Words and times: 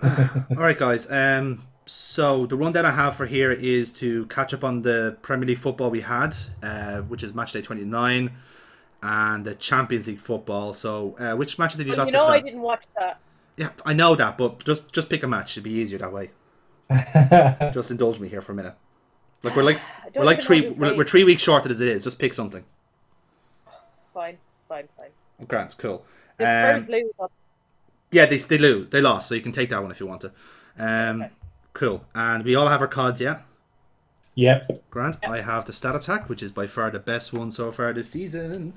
All 0.02 0.56
right, 0.62 0.78
guys. 0.78 1.10
Um, 1.10 1.64
so 1.86 2.46
the 2.46 2.56
rundown 2.56 2.84
I 2.86 2.90
have 2.90 3.16
for 3.16 3.26
here 3.26 3.50
is 3.50 3.92
to 3.94 4.26
catch 4.26 4.52
up 4.54 4.62
on 4.62 4.82
the 4.82 5.16
Premier 5.22 5.46
League 5.46 5.58
football 5.58 5.90
we 5.90 6.00
had, 6.02 6.36
uh, 6.62 6.98
which 7.02 7.22
is 7.22 7.34
match 7.34 7.52
day 7.52 7.62
twenty 7.62 7.84
nine, 7.84 8.32
and 9.02 9.44
the 9.44 9.54
Champions 9.54 10.06
League 10.06 10.20
football. 10.20 10.74
So, 10.74 11.16
uh, 11.18 11.34
which 11.34 11.58
matches 11.58 11.78
have 11.78 11.86
you 11.86 11.94
Well, 11.96 12.04
got? 12.04 12.06
you 12.06 12.12
know, 12.12 12.26
I 12.26 12.40
didn't 12.40 12.60
watch 12.60 12.82
that. 12.96 13.18
Yeah, 13.56 13.70
I 13.84 13.92
know 13.94 14.14
that, 14.14 14.38
but 14.38 14.62
just 14.64 14.92
just 14.92 15.08
pick 15.10 15.22
a 15.22 15.28
match. 15.28 15.54
It'd 15.54 15.64
be 15.64 15.72
easier 15.72 15.98
that 15.98 16.12
way. 16.12 16.30
Just 17.74 17.90
indulge 17.90 18.18
me 18.18 18.28
here 18.28 18.40
for 18.40 18.52
a 18.52 18.54
minute. 18.54 18.74
Like 19.42 19.54
we're 19.56 19.62
like 19.64 19.80
we're 20.14 20.24
like 20.24 20.42
three 20.42 20.70
we're, 20.70 20.88
we're 20.90 20.94
played. 20.94 21.08
three 21.08 21.24
weeks 21.24 21.42
shorted 21.42 21.70
as 21.72 21.80
it 21.80 21.88
is. 21.88 22.04
Just 22.04 22.18
pick 22.18 22.32
something. 22.32 22.64
Fine, 24.14 24.38
fine, 24.68 24.88
fine. 24.96 25.46
Grant, 25.46 25.76
cool. 25.76 26.04
Did 26.38 26.44
Um, 26.46 26.80
Spurs 26.82 26.88
lose? 26.88 27.30
Yeah, 28.10 28.26
they 28.26 28.38
they 28.38 28.58
lose. 28.58 28.88
They 28.88 29.00
lost, 29.00 29.28
so 29.28 29.34
you 29.34 29.40
can 29.40 29.52
take 29.52 29.68
that 29.70 29.82
one 29.82 29.90
if 29.90 30.00
you 30.00 30.06
want 30.06 30.22
to. 30.22 30.32
Um, 30.78 31.26
cool. 31.72 32.04
And 32.14 32.44
we 32.44 32.54
all 32.54 32.68
have 32.68 32.80
our 32.80 32.88
cards, 32.88 33.20
yeah. 33.20 33.40
Yep. 34.34 34.70
Grant, 34.90 35.16
I 35.28 35.40
have 35.40 35.64
the 35.64 35.72
stat 35.72 35.96
attack, 35.96 36.28
which 36.28 36.42
is 36.42 36.52
by 36.52 36.66
far 36.68 36.90
the 36.90 37.00
best 37.00 37.32
one 37.32 37.50
so 37.50 37.72
far 37.72 37.92
this 37.92 38.08
season. 38.10 38.72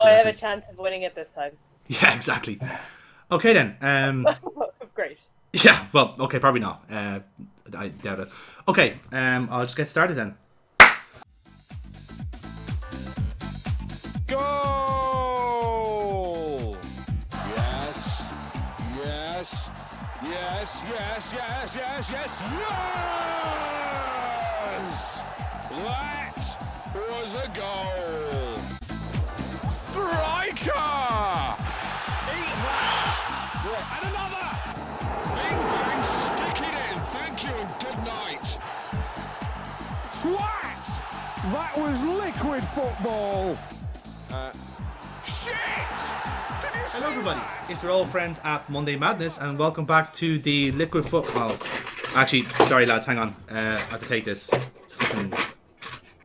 I 0.00 0.10
have 0.10 0.26
a 0.26 0.32
chance 0.32 0.66
of 0.70 0.76
winning 0.78 1.02
it 1.02 1.14
this 1.14 1.32
time. 1.32 1.52
Yeah, 1.88 2.16
exactly. 2.16 2.60
Okay 3.30 3.52
then. 3.52 3.76
Um, 3.80 4.26
Great. 4.94 5.18
yeah. 5.52 5.86
Well, 5.92 6.16
okay, 6.18 6.40
probably 6.40 6.60
not. 6.60 6.84
Uh, 6.90 7.20
I 7.78 7.88
doubt 7.88 8.18
it. 8.18 8.28
Okay. 8.66 8.98
Um, 9.12 9.46
I'll 9.52 9.62
just 9.62 9.76
get 9.76 9.88
started 9.88 10.14
then. 10.14 10.34
Goal! 14.26 15.05
Yes, 20.28 20.84
yes, 20.88 21.32
yes, 21.32 21.76
yes, 21.76 22.10
yes, 22.10 22.10
yes! 22.10 22.56
That 26.96 27.10
was 27.10 27.34
a 27.34 27.48
goal! 27.48 28.56
Striker! 29.70 30.86
Eat 32.32 32.56
that! 32.64 33.12
And 33.94 34.04
another! 34.10 34.48
Bing 35.36 35.60
bang, 35.72 36.02
stick 36.04 36.58
it 36.62 36.74
in! 36.90 36.96
Thank 37.12 37.36
you 37.44 37.54
and 37.54 37.70
good 37.80 38.00
night! 38.04 38.48
Twat! 40.12 40.86
That 41.52 41.72
was 41.76 41.96
liquid 42.02 42.64
football. 42.68 43.56
Shit! 44.30 44.65
Did 46.86 46.92
you 46.92 46.98
see 47.00 47.04
Hello, 47.04 47.18
everybody. 47.18 47.40
It's 47.68 47.82
your 47.82 47.90
old 47.90 48.08
friends 48.10 48.40
at 48.44 48.70
Monday 48.70 48.96
Madness, 48.96 49.38
and 49.38 49.58
welcome 49.58 49.84
back 49.84 50.12
to 50.14 50.38
the 50.38 50.70
Liquid 50.70 51.04
Football. 51.04 51.56
Actually, 52.14 52.42
sorry, 52.66 52.86
lads. 52.86 53.04
Hang 53.04 53.18
on. 53.18 53.30
Uh, 53.50 53.54
I 53.54 53.90
have 53.90 54.00
to 54.00 54.06
take 54.06 54.24
this. 54.24 54.52
It's 54.84 54.94
fucking... 54.94 55.34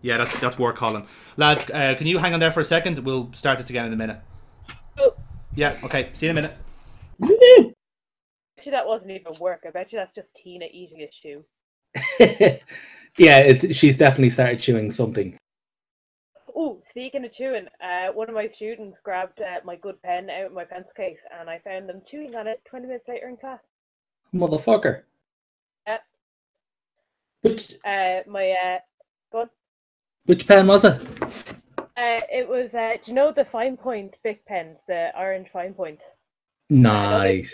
Yeah, 0.03 0.17
that's 0.17 0.39
that's 0.39 0.59
work 0.59 0.75
calling. 0.75 1.07
Lads, 1.35 1.71
uh, 1.71 1.95
can 1.97 2.05
you 2.05 2.19
hang 2.19 2.35
on 2.35 2.39
there 2.39 2.51
for 2.51 2.59
a 2.59 2.63
second? 2.63 2.99
We'll 2.99 3.33
start 3.33 3.57
this 3.57 3.71
again 3.71 3.87
in 3.87 3.93
a 3.93 3.95
minute. 3.95 4.19
Oh, 4.99 5.15
Yeah. 5.55 5.79
Okay. 5.83 6.11
See 6.13 6.27
you 6.27 6.29
in 6.29 6.37
a 6.37 6.41
minute. 6.41 6.57
I 7.23 7.73
bet 8.55 8.65
you 8.67 8.71
that 8.71 8.85
wasn't 8.85 9.11
even 9.11 9.33
work. 9.39 9.63
I 9.67 9.71
bet 9.71 9.91
you 9.91 9.97
that's 9.97 10.13
just 10.13 10.35
Tina 10.35 10.65
eating 10.71 11.01
a 11.01 11.09
shoe. 11.11 11.43
yeah, 13.17 13.39
it, 13.39 13.75
she's 13.75 13.97
definitely 13.97 14.29
started 14.29 14.59
chewing 14.59 14.91
something. 14.91 15.39
Oh, 16.55 16.81
speaking 16.89 17.23
of 17.25 17.31
chewing, 17.31 17.67
uh, 17.81 18.11
one 18.13 18.29
of 18.29 18.35
my 18.35 18.47
students 18.47 18.99
grabbed 18.99 19.41
uh, 19.41 19.59
my 19.63 19.75
good 19.75 20.01
pen 20.01 20.29
out 20.29 20.47
of 20.47 20.53
my 20.53 20.65
pencil 20.65 20.91
case, 20.95 21.21
and 21.39 21.49
I 21.49 21.59
found 21.59 21.87
them 21.87 22.01
chewing 22.05 22.35
on 22.35 22.47
it 22.47 22.61
20 22.65 22.87
minutes 22.87 23.07
later 23.07 23.27
in 23.29 23.37
class. 23.37 23.59
Motherfucker. 24.33 25.03
Yeah. 25.87 25.97
Which 27.41 27.73
Uh, 27.85 28.21
my 28.27 28.51
uh, 28.51 28.79
good. 29.31 29.49
which 30.25 30.47
pen 30.47 30.67
was 30.67 30.83
it? 30.85 31.01
Uh, 31.97 32.19
it 32.31 32.47
was. 32.47 32.73
Uh, 32.73 32.93
do 33.03 33.11
you 33.11 33.15
know 33.15 33.31
the 33.31 33.45
fine 33.45 33.77
point 33.77 34.15
big 34.23 34.43
pens, 34.45 34.77
the 34.87 35.11
orange 35.17 35.47
fine 35.51 35.73
point? 35.73 35.99
Nice. 36.69 37.53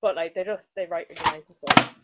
But 0.00 0.16
like 0.16 0.34
they 0.34 0.44
just 0.44 0.66
they 0.74 0.86
write 0.86 1.08
really 1.10 1.22
nice 1.24 1.42
and 1.48 1.56
stuff. 1.70 1.94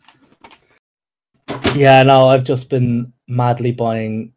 Yeah, 1.75 2.03
no, 2.03 2.27
I've 2.27 2.43
just 2.43 2.69
been 2.69 3.11
madly 3.27 3.71
buying 3.71 4.31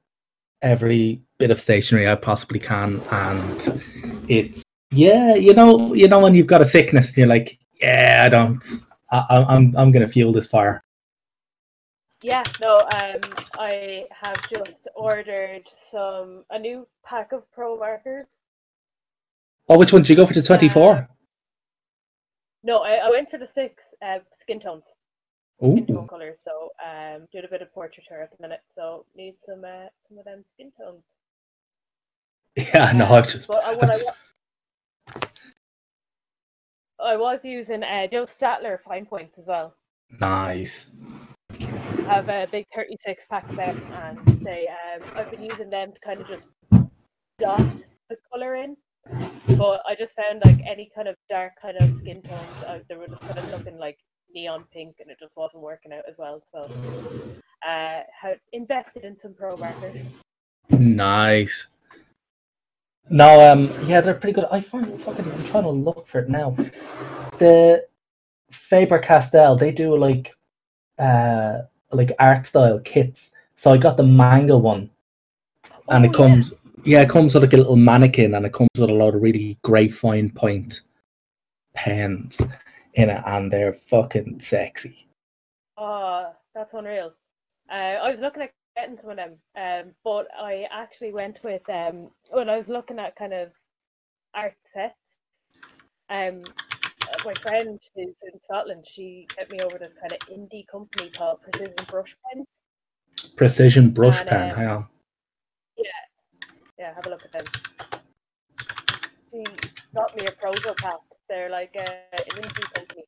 every 0.62 1.20
bit 1.38 1.50
of 1.50 1.60
stationery 1.60 2.08
I 2.08 2.14
possibly 2.14 2.58
can, 2.58 3.00
and 3.10 3.82
it's 4.28 4.62
yeah, 4.90 5.34
you 5.34 5.54
know, 5.54 5.94
you 5.94 6.08
know 6.08 6.20
when 6.20 6.34
you've 6.34 6.46
got 6.46 6.62
a 6.62 6.66
sickness 6.66 7.08
and 7.08 7.18
you're 7.18 7.26
like, 7.26 7.58
yeah, 7.80 8.22
I 8.24 8.28
don't, 8.28 8.64
I, 9.10 9.44
I'm 9.48 9.76
I'm 9.76 9.92
gonna 9.92 10.08
fuel 10.08 10.32
this 10.32 10.46
fire. 10.46 10.82
Yeah, 12.22 12.42
no, 12.60 12.78
um, 12.78 13.20
I 13.58 14.06
have 14.10 14.48
just 14.48 14.88
ordered 14.94 15.64
some 15.90 16.44
a 16.50 16.58
new 16.58 16.86
pack 17.04 17.32
of 17.32 17.50
pro 17.52 17.76
markers. 17.76 18.26
Oh, 19.68 19.78
which 19.78 19.92
one 19.92 20.02
did 20.02 20.08
you 20.08 20.16
go 20.16 20.26
for? 20.26 20.34
The 20.34 20.42
twenty 20.42 20.68
four. 20.68 21.08
No, 22.62 22.78
I, 22.78 22.94
I 22.94 23.10
went 23.10 23.30
for 23.30 23.38
the 23.38 23.46
six 23.46 23.84
uh, 24.02 24.18
skin 24.36 24.60
tones, 24.60 24.96
skin 25.58 25.86
tone 25.86 26.04
Ooh, 26.04 26.06
colors. 26.06 26.40
So 26.42 26.70
um, 26.84 27.26
doing 27.32 27.44
a 27.44 27.48
bit 27.50 27.62
of 27.62 27.72
portraiture 27.72 28.22
at 28.22 28.30
the 28.36 28.42
minute. 28.42 28.60
So 28.74 29.04
need 29.16 29.34
some 29.46 29.64
uh, 29.64 29.88
some 30.08 30.18
of 30.18 30.24
them 30.24 30.44
skin 30.48 30.72
tones. 30.78 31.02
yeah, 32.56 32.92
no, 32.92 33.06
Um, 33.06 33.12
I've 33.12 33.28
just, 33.28 33.48
But 33.48 33.64
I, 33.64 33.70
I've 33.72 33.82
I, 33.82 33.86
just- 33.86 34.06
I 36.98 37.16
was 37.16 37.44
using 37.44 37.82
uh, 37.82 38.06
Joe 38.06 38.24
Staedtler 38.24 38.78
fine 38.80 39.04
points 39.06 39.38
as 39.38 39.46
well. 39.46 39.74
nice. 40.20 40.90
I 41.60 42.14
have 42.14 42.28
a 42.28 42.46
big 42.50 42.64
36 42.74 43.24
pack 43.28 43.48
of 43.50 43.56
them, 43.56 43.82
and 43.92 44.18
they 44.42 44.68
um, 44.68 45.02
I've 45.16 45.30
been 45.30 45.42
using 45.42 45.68
them 45.68 45.92
to 45.92 46.00
kind 46.00 46.20
of 46.20 46.28
just 46.28 46.44
dot 47.38 47.60
the 48.08 48.16
color 48.32 48.54
in. 48.56 48.76
But 49.58 49.82
I 49.86 49.94
just 49.94 50.14
found 50.16 50.42
like 50.44 50.58
any 50.66 50.90
kind 50.94 51.06
of 51.08 51.16
dark 51.28 51.52
kind 51.60 51.76
of 51.78 51.94
skin 51.94 52.22
tones, 52.22 52.62
uh, 52.66 52.78
they 52.88 52.96
were 52.96 53.08
just 53.08 53.22
kind 53.22 53.38
of 53.38 53.50
looking 53.50 53.78
like 53.78 53.98
neon 54.36 54.64
pink, 54.72 54.96
and 55.00 55.10
it 55.10 55.18
just 55.18 55.36
wasn't 55.36 55.62
working 55.62 55.92
out 55.92 56.04
as 56.08 56.16
well. 56.18 56.40
So, 56.52 56.70
uh, 57.66 58.02
had 58.20 58.38
invested 58.52 59.04
in 59.04 59.18
some 59.18 59.34
pro 59.34 59.56
markers. 59.56 60.02
Nice. 60.68 61.68
No, 63.08 63.50
um, 63.50 63.72
yeah, 63.86 64.00
they're 64.00 64.14
pretty 64.14 64.34
good. 64.34 64.46
I 64.50 64.60
find 64.60 65.00
fucking. 65.00 65.24
I'm 65.24 65.44
trying 65.44 65.62
to 65.64 65.70
look 65.70 66.06
for 66.06 66.20
it 66.20 66.28
now. 66.28 66.56
The 67.38 67.86
Faber 68.50 68.98
Castell, 68.98 69.56
they 69.56 69.72
do 69.72 69.96
like, 69.96 70.34
uh, 70.98 71.62
like 71.92 72.12
art 72.18 72.46
style 72.46 72.78
kits. 72.80 73.32
So 73.56 73.72
I 73.72 73.78
got 73.78 73.96
the 73.96 74.02
manga 74.02 74.58
one, 74.58 74.90
and 75.88 76.04
Oh, 76.04 76.08
it 76.08 76.14
comes, 76.14 76.52
yeah. 76.84 77.00
it 77.00 77.08
comes 77.08 77.32
with 77.32 77.44
like 77.44 77.52
a 77.54 77.56
little 77.58 77.76
mannequin, 77.76 78.34
and 78.34 78.44
it 78.44 78.52
comes 78.52 78.68
with 78.76 78.90
a 78.90 78.94
lot 78.94 79.14
of 79.14 79.22
really 79.22 79.56
great 79.62 79.94
fine 79.94 80.28
point 80.30 80.80
pens 81.74 82.42
in 82.96 83.10
it, 83.10 83.22
and 83.26 83.52
they're 83.52 83.72
fucking 83.74 84.40
sexy. 84.40 85.06
Oh, 85.78 86.32
that's 86.54 86.74
unreal. 86.74 87.12
Uh, 87.70 87.74
I 88.02 88.10
was 88.10 88.20
looking 88.20 88.42
at 88.42 88.50
getting 88.76 88.98
some 88.98 89.10
of 89.10 89.16
them, 89.16 89.34
um, 89.56 89.92
but 90.02 90.26
I 90.38 90.66
actually 90.72 91.12
went 91.12 91.38
with 91.44 91.62
um, 91.68 92.10
when 92.30 92.48
I 92.48 92.56
was 92.56 92.68
looking 92.68 92.98
at 92.98 93.14
kind 93.16 93.32
of 93.34 93.50
art 94.34 94.54
sets. 94.72 95.18
Um, 96.08 96.40
my 97.24 97.34
friend 97.34 97.78
who's 97.94 98.20
in 98.32 98.40
Scotland, 98.40 98.84
she 98.88 99.26
sent 99.36 99.50
me 99.50 99.60
over 99.60 99.78
this 99.78 99.94
kind 99.94 100.12
of 100.12 100.18
indie 100.28 100.66
company 100.66 101.10
called 101.10 101.40
Precision 101.42 101.74
Brush 101.88 102.16
Pens. 102.32 102.46
Precision 103.36 103.90
brush 103.90 104.20
And, 104.20 104.28
pen. 104.28 104.50
uh, 104.50 104.54
Hang 104.54 104.66
on. 104.68 104.86
Yeah, 106.78 106.94
have 106.94 107.06
a 107.06 107.08
look 107.10 107.22
at 107.24 107.32
them. 107.32 107.44
She 109.32 109.42
got 109.94 110.14
me 110.14 110.26
a 110.26 110.32
proto 110.32 110.74
pack. 110.74 110.98
They're 111.28 111.50
like 111.50 111.74
uh, 111.78 111.90
an 112.12 112.42
indie 112.42 112.74
company. 112.74 113.04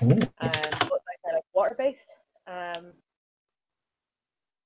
Um, 0.00 0.20
but 0.40 1.02
like 1.08 1.20
they're 1.24 1.34
like 1.34 1.44
water 1.54 1.74
based. 1.76 2.12
Um, 2.46 2.92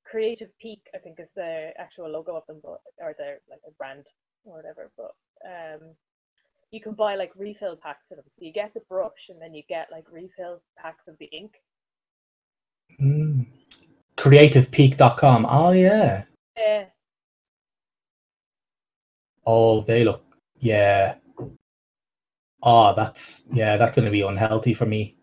Creative 0.04 0.48
Peak, 0.58 0.80
I 0.94 0.98
think, 0.98 1.18
is 1.18 1.32
the 1.34 1.72
actual 1.78 2.08
logo 2.08 2.36
of 2.36 2.46
them, 2.46 2.60
but 2.62 2.80
or 3.00 3.14
they're 3.18 3.40
like 3.50 3.60
a 3.66 3.72
brand 3.72 4.06
or 4.44 4.56
whatever. 4.56 4.90
But 4.96 5.14
um, 5.44 5.80
you 6.70 6.80
can 6.80 6.92
buy 6.92 7.16
like 7.16 7.32
refill 7.36 7.76
packs 7.76 8.08
for 8.08 8.14
them. 8.14 8.24
So 8.30 8.44
you 8.44 8.52
get 8.52 8.72
the 8.72 8.80
brush, 8.88 9.28
and 9.30 9.40
then 9.40 9.54
you 9.54 9.62
get 9.68 9.88
like 9.90 10.04
refill 10.10 10.62
packs 10.78 11.08
of 11.08 11.18
the 11.18 11.26
ink. 11.32 11.52
Mm. 13.00 13.46
CreativePeak.com. 14.16 15.46
Oh 15.48 15.72
yeah. 15.72 16.22
Yeah, 16.56 16.84
Oh, 19.46 19.82
they 19.82 20.04
look. 20.04 20.24
Yeah. 20.58 21.14
Oh, 22.68 22.92
that's 22.94 23.44
yeah. 23.52 23.76
That's 23.76 23.94
gonna 23.96 24.10
be 24.10 24.22
unhealthy 24.22 24.74
for 24.74 24.86
me. 24.86 25.16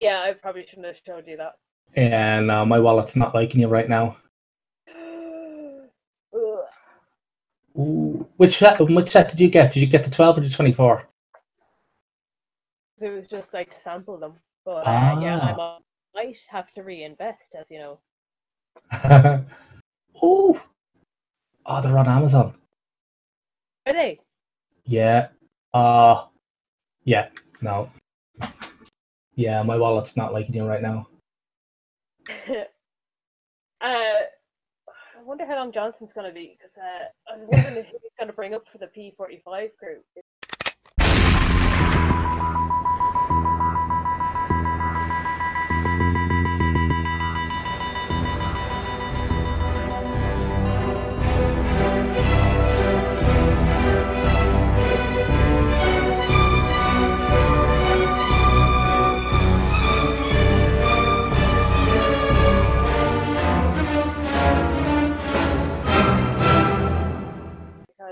yeah. 0.00 0.20
I 0.22 0.32
probably 0.32 0.66
shouldn't 0.66 0.86
have 0.88 0.98
showed 1.06 1.26
you 1.26 1.36
that. 1.36 1.52
And 1.94 2.50
uh, 2.50 2.66
my 2.66 2.80
wallet's 2.80 3.14
not 3.14 3.32
liking 3.34 3.60
you 3.60 3.68
right 3.68 3.88
now. 3.88 4.16
Ooh. 7.78 8.26
Which 8.36 8.58
set? 8.58 8.80
Which 8.80 9.10
set 9.10 9.30
did 9.30 9.38
you 9.40 9.48
get? 9.48 9.72
Did 9.72 9.80
you 9.80 9.86
get 9.86 10.02
the 10.04 10.10
twelve 10.10 10.36
or 10.38 10.40
the 10.40 10.50
twenty-four? 10.50 11.04
It 13.02 13.08
was 13.10 13.28
just 13.28 13.52
like 13.54 13.72
to 13.74 13.80
sample 13.80 14.18
them. 14.18 14.34
But 14.64 14.86
uh, 14.86 15.18
yeah, 15.20 15.38
Ah. 15.42 15.78
I 16.16 16.24
might 16.24 16.38
have 16.48 16.72
to 16.74 16.82
reinvest, 16.82 17.54
as 17.58 17.70
you 17.70 17.78
know. 17.78 17.98
oh, 20.22 20.60
oh, 21.66 21.82
they're 21.82 21.98
on 21.98 22.08
Amazon. 22.08 22.54
Are 23.86 23.92
they? 23.92 24.20
Yeah. 24.84 25.28
Uh 25.72 26.24
yeah, 27.04 27.28
no. 27.60 27.90
Yeah, 29.36 29.62
my 29.62 29.76
wallet's 29.76 30.16
not 30.16 30.32
liking 30.32 30.54
you 30.54 30.64
right 30.64 30.82
now. 30.82 31.08
uh, 32.48 32.64
I 33.80 35.22
wonder 35.24 35.46
how 35.46 35.56
long 35.56 35.72
Johnson's 35.72 36.12
going 36.12 36.28
to 36.28 36.34
be 36.34 36.56
because 36.58 36.76
uh, 36.78 37.32
I 37.32 37.36
was 37.36 37.46
wondering 37.48 37.76
if 37.76 37.86
he's 37.86 38.12
going 38.18 38.28
to 38.28 38.34
bring 38.34 38.54
up 38.54 38.64
for 38.70 38.78
the 38.78 38.86
P45 38.86 39.70
crew. 39.78 39.98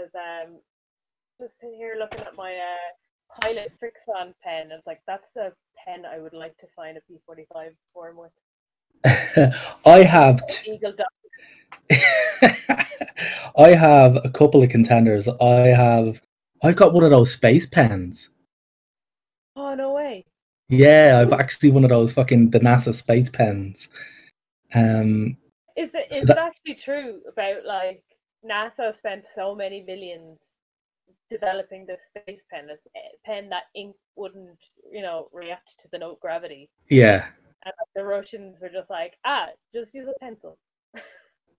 Because 0.03 0.47
um, 0.49 0.55
just 1.41 1.53
sitting 1.61 1.77
here 1.77 1.97
looking 1.99 2.21
at 2.21 2.37
my 2.37 2.55
uh, 2.55 3.41
Pilot 3.43 3.73
Frixion 3.83 4.35
pen, 4.43 4.73
I 4.73 4.75
was 4.75 4.83
like, 4.87 5.01
that's 5.07 5.31
the 5.35 5.53
pen 5.85 6.05
I 6.05 6.19
would 6.19 6.33
like 6.33 6.57
to 6.59 6.67
sign 6.69 6.97
a 6.97 7.33
P45 7.33 7.71
form 7.93 8.17
with. 8.17 8.31
I 9.87 10.03
have 10.03 10.47
t- 10.47 10.73
Eagle. 10.73 10.95
I 13.59 13.71
have 13.75 14.17
a 14.25 14.31
couple 14.31 14.63
of 14.63 14.69
contenders. 14.71 15.27
I 15.29 15.69
have 15.69 16.21
I've 16.63 16.77
got 16.77 16.93
one 16.93 17.03
of 17.03 17.11
those 17.11 17.33
space 17.33 17.67
pens. 17.67 18.29
Oh 19.57 19.75
no 19.75 19.93
way! 19.93 20.25
Yeah, 20.69 21.19
I've 21.21 21.33
actually 21.33 21.71
one 21.73 21.83
of 21.83 21.91
those 21.91 22.13
fucking 22.13 22.51
the 22.51 22.61
NASA 22.61 22.95
space 22.95 23.31
pens. 23.31 23.89
Um 24.75 25.37
Is 25.77 25.95
it 25.95 26.13
So 26.13 26.21
is 26.21 26.29
that- 26.29 26.37
it 26.37 26.41
actually 26.41 26.75
true 26.75 27.21
about 27.29 27.65
like 27.65 28.05
NASA 28.49 28.95
spent 28.95 29.27
so 29.27 29.55
many 29.55 29.83
millions 29.83 30.55
developing 31.31 31.87
this 31.87 32.03
space 32.05 32.43
pen, 32.51 32.69
a 32.71 33.01
pen 33.25 33.49
that 33.49 33.65
ink 33.75 33.97
wouldn't, 34.17 34.59
you 34.91 35.03
know, 35.03 35.29
react 35.33 35.75
to 35.81 35.89
the 35.93 35.99
no 35.99 36.19
gravity, 36.21 36.69
yeah. 36.89 37.27
and 37.65 37.75
the 37.95 38.05
Russians 38.05 38.59
were 38.61 38.69
just 38.69 38.91
like, 38.91 39.15
ah, 39.25 39.47
just 39.75 39.95
use 39.95 40.09
a 40.09 40.25
pencil. 40.25 40.59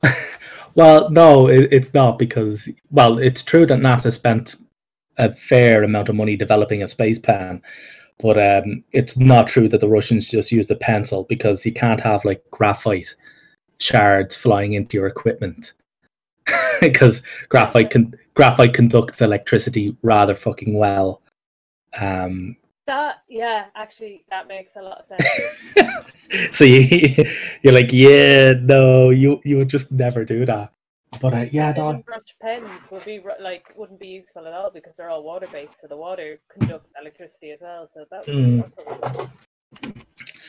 Well, 0.76 1.10
no, 1.12 1.48
it, 1.48 1.72
it's 1.72 1.94
not 1.94 2.18
because 2.18 2.70
well, 2.90 3.20
it's 3.20 3.44
true 3.44 3.66
that 3.68 3.80
NASA 3.80 4.12
spent 4.12 4.56
a 5.18 5.32
fair 5.32 5.84
amount 5.84 6.10
of 6.10 6.16
money 6.16 6.36
developing 6.36 6.82
a 6.82 6.88
space 6.88 7.20
pen, 7.20 7.62
but 8.20 8.38
um, 8.38 8.84
it's 8.92 9.18
not 9.18 9.48
true 9.48 9.70
that 9.70 9.80
the 9.80 9.88
Russians 9.88 10.30
just 10.30 10.52
used 10.52 10.72
a 10.72 10.76
pencil 10.76 11.26
because 11.30 11.66
you 11.66 11.74
can't 11.74 12.02
have 12.02 12.26
like 12.26 12.44
graphite 12.50 13.14
shards 13.80 14.36
flying 14.36 14.74
into 14.74 14.98
your 14.98 15.08
equipment 15.08 15.74
because 16.82 17.24
graphite 17.50 17.90
can 17.90 18.18
graphite 18.34 18.74
conducts 18.74 19.22
electricity 19.22 19.96
rather 20.02 20.36
fucking 20.36 20.76
well. 20.76 21.22
Um, 22.00 22.58
That 22.88 23.22
yeah, 23.30 23.66
actually, 23.76 24.26
that 24.30 24.48
makes 24.48 24.76
a 24.76 24.82
lot 24.82 25.00
of 25.00 25.06
sense. 25.06 26.52
so 26.52 26.66
you, 26.66 27.26
you're 27.62 27.74
like, 27.74 27.94
yeah, 27.94 28.54
no, 28.62 29.10
you 29.10 29.40
you 29.44 29.58
would 29.58 29.70
just 29.70 29.92
never 29.92 30.26
do 30.26 30.46
that. 30.46 30.74
But 31.22 31.34
uh, 31.34 31.46
yeah, 31.52 31.74
no, 31.74 32.02
brushed 32.06 32.36
pens 32.42 32.90
would 32.92 33.06
be 33.06 33.22
like 33.40 33.74
wouldn't 33.76 34.00
be 34.00 34.08
useful 34.08 34.48
at 34.48 34.54
all 34.54 34.72
because 34.72 34.98
they're 34.98 35.10
all 35.10 35.24
water 35.24 35.48
based, 35.52 35.82
so 35.82 35.88
the 35.88 35.98
water 35.98 36.40
conducts 36.50 36.92
electricity 37.00 37.52
as 37.52 37.60
well. 37.62 37.88
So 37.92 38.06
that 38.10 38.28
would 38.28 38.36
Mm. 38.36 39.30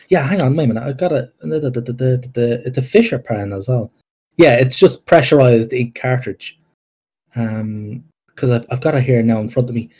Yeah, 0.08 0.26
hang 0.26 0.42
on, 0.42 0.54
wait 0.54 0.64
a 0.64 0.68
minute. 0.68 0.82
I've 0.82 0.98
got 0.98 1.12
a 1.12 1.30
the, 1.40 1.58
the, 1.58 1.70
the, 1.70 2.30
the, 2.62 2.70
the, 2.70 2.82
Fisher 2.82 3.18
pen 3.18 3.52
as 3.52 3.68
well. 3.68 3.90
Yeah, 4.36 4.54
it's 4.54 4.76
just 4.76 5.06
pressurized 5.06 5.72
ink 5.72 5.98
cartridge. 6.00 6.58
Um, 7.36 8.04
because 8.28 8.50
I've 8.50 8.66
I've 8.70 8.80
got 8.80 8.94
it 8.94 9.04
here 9.04 9.22
now 9.22 9.40
in 9.40 9.48
front 9.48 9.68
of 9.68 9.74
me. 9.74 9.90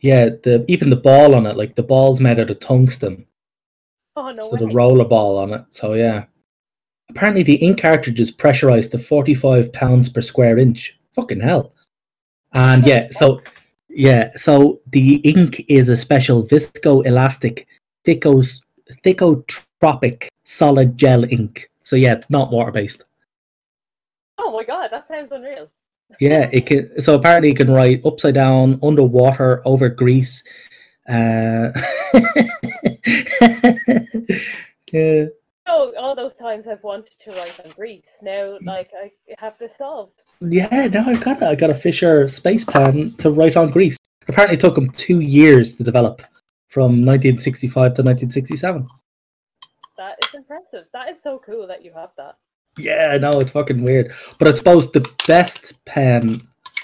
Yeah, 0.00 0.30
the 0.42 0.64
even 0.68 0.90
the 0.90 0.96
ball 0.96 1.34
on 1.34 1.46
it, 1.46 1.56
like 1.56 1.74
the 1.76 1.82
ball's 1.82 2.20
made 2.20 2.40
out 2.40 2.50
of 2.50 2.58
tungsten, 2.58 3.24
Oh 4.16 4.32
no 4.32 4.42
so 4.42 4.56
the 4.56 4.68
roller 4.68 5.04
ball 5.04 5.38
on 5.38 5.52
it. 5.52 5.64
So 5.72 5.94
yeah, 5.94 6.24
apparently 7.10 7.42
the 7.42 7.54
ink 7.56 7.80
cartridge 7.80 8.20
is 8.20 8.30
pressurized 8.30 8.92
to 8.92 8.98
forty 8.98 9.34
five 9.34 9.72
pounds 9.72 10.08
per 10.08 10.20
square 10.20 10.58
inch. 10.58 10.98
Fucking 11.12 11.40
hell! 11.40 11.72
And 12.52 12.84
yeah, 12.86 13.08
so 13.12 13.40
yeah, 13.88 14.30
so 14.36 14.80
the 14.88 15.16
ink 15.16 15.64
is 15.68 15.88
a 15.88 15.96
special 15.96 16.42
viscoelastic 16.42 17.66
thickos 18.06 18.60
thixotropic 19.04 20.28
solid 20.44 20.98
gel 20.98 21.24
ink. 21.24 21.70
So 21.84 21.96
yeah, 21.96 22.12
it's 22.14 22.28
not 22.28 22.50
water 22.52 22.72
based. 22.72 23.04
Oh 24.44 24.50
my 24.52 24.64
god, 24.64 24.88
that 24.90 25.06
sounds 25.06 25.30
unreal. 25.32 25.68
Yeah, 26.20 26.50
it 26.52 26.66
can. 26.66 27.00
So 27.00 27.14
apparently, 27.14 27.50
it 27.50 27.56
can 27.56 27.70
write 27.70 28.04
upside 28.04 28.34
down, 28.34 28.78
underwater, 28.82 29.62
over 29.64 29.88
grease. 29.88 30.42
Uh, 31.08 31.70
yeah, 34.92 35.26
Oh, 35.66 35.92
all 35.98 36.14
those 36.14 36.34
times 36.34 36.66
I've 36.66 36.82
wanted 36.82 37.14
to 37.20 37.30
write 37.30 37.60
on 37.64 37.70
Greece. 37.70 38.10
Now, 38.20 38.58
like 38.62 38.90
I 39.00 39.12
have 39.38 39.56
this 39.58 39.76
solved. 39.76 40.20
yeah. 40.40 40.88
No, 40.88 41.04
I've 41.06 41.20
got 41.22 41.36
it. 41.38 41.44
I 41.44 41.54
got 41.54 41.70
a 41.70 41.74
Fisher 41.74 42.28
space 42.28 42.64
pen 42.64 43.14
to 43.18 43.30
write 43.30 43.56
on 43.56 43.70
grease. 43.70 43.96
Apparently, 44.28 44.56
it 44.56 44.60
took 44.60 44.74
them 44.74 44.90
two 44.90 45.20
years 45.20 45.74
to 45.76 45.82
develop, 45.84 46.20
from 46.68 47.04
1965 47.04 47.72
to 47.72 48.02
1967. 48.02 48.86
That 49.98 50.18
is 50.24 50.34
impressive. 50.34 50.86
That 50.92 51.08
is 51.10 51.18
so 51.22 51.40
cool 51.44 51.66
that 51.68 51.84
you 51.84 51.92
have 51.94 52.10
that. 52.16 52.36
Yeah, 52.78 53.18
no, 53.18 53.40
it's 53.40 53.52
fucking 53.52 53.82
weird. 53.82 54.12
But 54.38 54.48
I 54.48 54.54
suppose 54.54 54.90
the 54.90 55.08
best 55.26 55.72
pen 55.84 56.40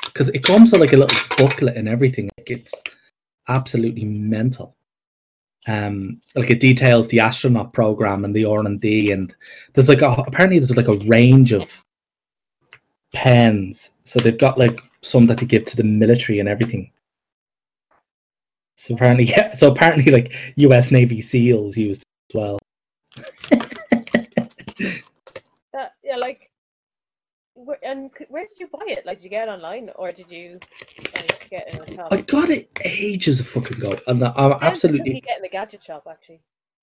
because 0.06 0.28
it 0.30 0.42
comes 0.42 0.72
with 0.72 0.80
like 0.80 0.92
a 0.92 0.96
little 0.96 1.18
booklet 1.36 1.76
and 1.76 1.88
everything. 1.88 2.28
Like 2.38 2.50
it's 2.50 2.74
absolutely 3.48 4.04
mental. 4.04 4.76
Um, 5.66 6.20
like 6.34 6.50
it 6.50 6.60
details 6.60 7.08
the 7.08 7.20
astronaut 7.20 7.72
program 7.72 8.24
and 8.24 8.34
the 8.34 8.44
R 8.44 8.60
and 8.60 8.80
D, 8.80 9.12
and 9.12 9.34
there's 9.74 9.88
like 9.88 10.02
a, 10.02 10.08
apparently 10.26 10.58
there's 10.58 10.76
like 10.76 10.88
a 10.88 11.04
range 11.06 11.52
of 11.52 11.84
pens. 13.12 13.90
So 14.04 14.18
they've 14.18 14.38
got 14.38 14.58
like 14.58 14.80
some 15.02 15.26
that 15.26 15.38
they 15.38 15.46
give 15.46 15.64
to 15.66 15.76
the 15.76 15.84
military 15.84 16.40
and 16.40 16.48
everything. 16.48 16.90
So 18.76 18.94
apparently, 18.94 19.24
yeah. 19.36 19.54
So 19.54 19.70
apparently, 19.70 20.10
like 20.10 20.32
U.S. 20.56 20.90
Navy 20.90 21.20
SEALs 21.20 21.76
used 21.76 22.02
as 22.30 22.34
well. 22.34 22.58
That 25.72 25.92
yeah, 26.08 26.16
like. 26.16 26.50
Where, 27.54 27.78
and 27.84 28.10
where 28.28 28.46
did 28.46 28.60
you 28.60 28.68
buy 28.68 28.84
it? 28.86 29.04
Like, 29.04 29.18
did 29.18 29.24
you 29.24 29.30
get 29.30 29.48
it 29.48 29.50
online 29.50 29.90
or 29.96 30.12
did 30.12 30.30
you 30.30 30.60
like, 31.12 31.50
get 31.50 31.66
it 31.66 31.74
in 31.74 31.82
a 31.82 31.94
shop? 31.96 32.08
I 32.12 32.18
got 32.18 32.50
it 32.50 32.70
ages 32.84 33.40
of 33.40 33.48
fucking 33.48 33.78
ago, 33.78 33.98
and 34.06 34.22
I'm 34.24 34.52
absolutely 34.62 35.16
you 35.16 35.20
get 35.20 35.38
in 35.38 35.42
the 35.42 35.48
gadget 35.48 35.82
shop 35.82 36.06
actually. 36.08 36.40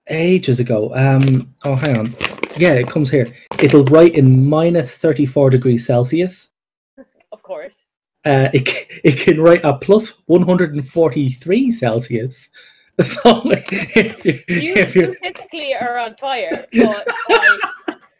ages 0.09 0.59
ago. 0.59 0.93
Um, 0.93 1.55
oh, 1.63 1.75
hang 1.75 1.97
on. 1.97 2.15
Yeah, 2.57 2.73
it 2.73 2.89
comes 2.89 3.09
here. 3.09 3.33
It'll 3.61 3.85
write 3.85 4.15
in 4.15 4.49
minus 4.49 4.97
34 4.97 5.49
degrees 5.51 5.85
Celsius. 5.85 6.49
Of 7.31 7.41
course. 7.43 7.85
Uh, 8.25 8.49
it, 8.53 8.87
it 9.03 9.17
can 9.19 9.39
write 9.39 9.63
at 9.63 9.81
plus 9.81 10.21
143 10.25 11.71
Celsius. 11.71 12.49
So 13.01 13.41
if 13.51 14.23
you, 14.25 14.41
You, 14.47 14.73
if 14.75 14.95
you 14.95 15.15
physically 15.21 15.75
are 15.75 15.97
on 15.97 16.15
fire, 16.15 16.65
but 16.71 17.05
like, 17.27 17.59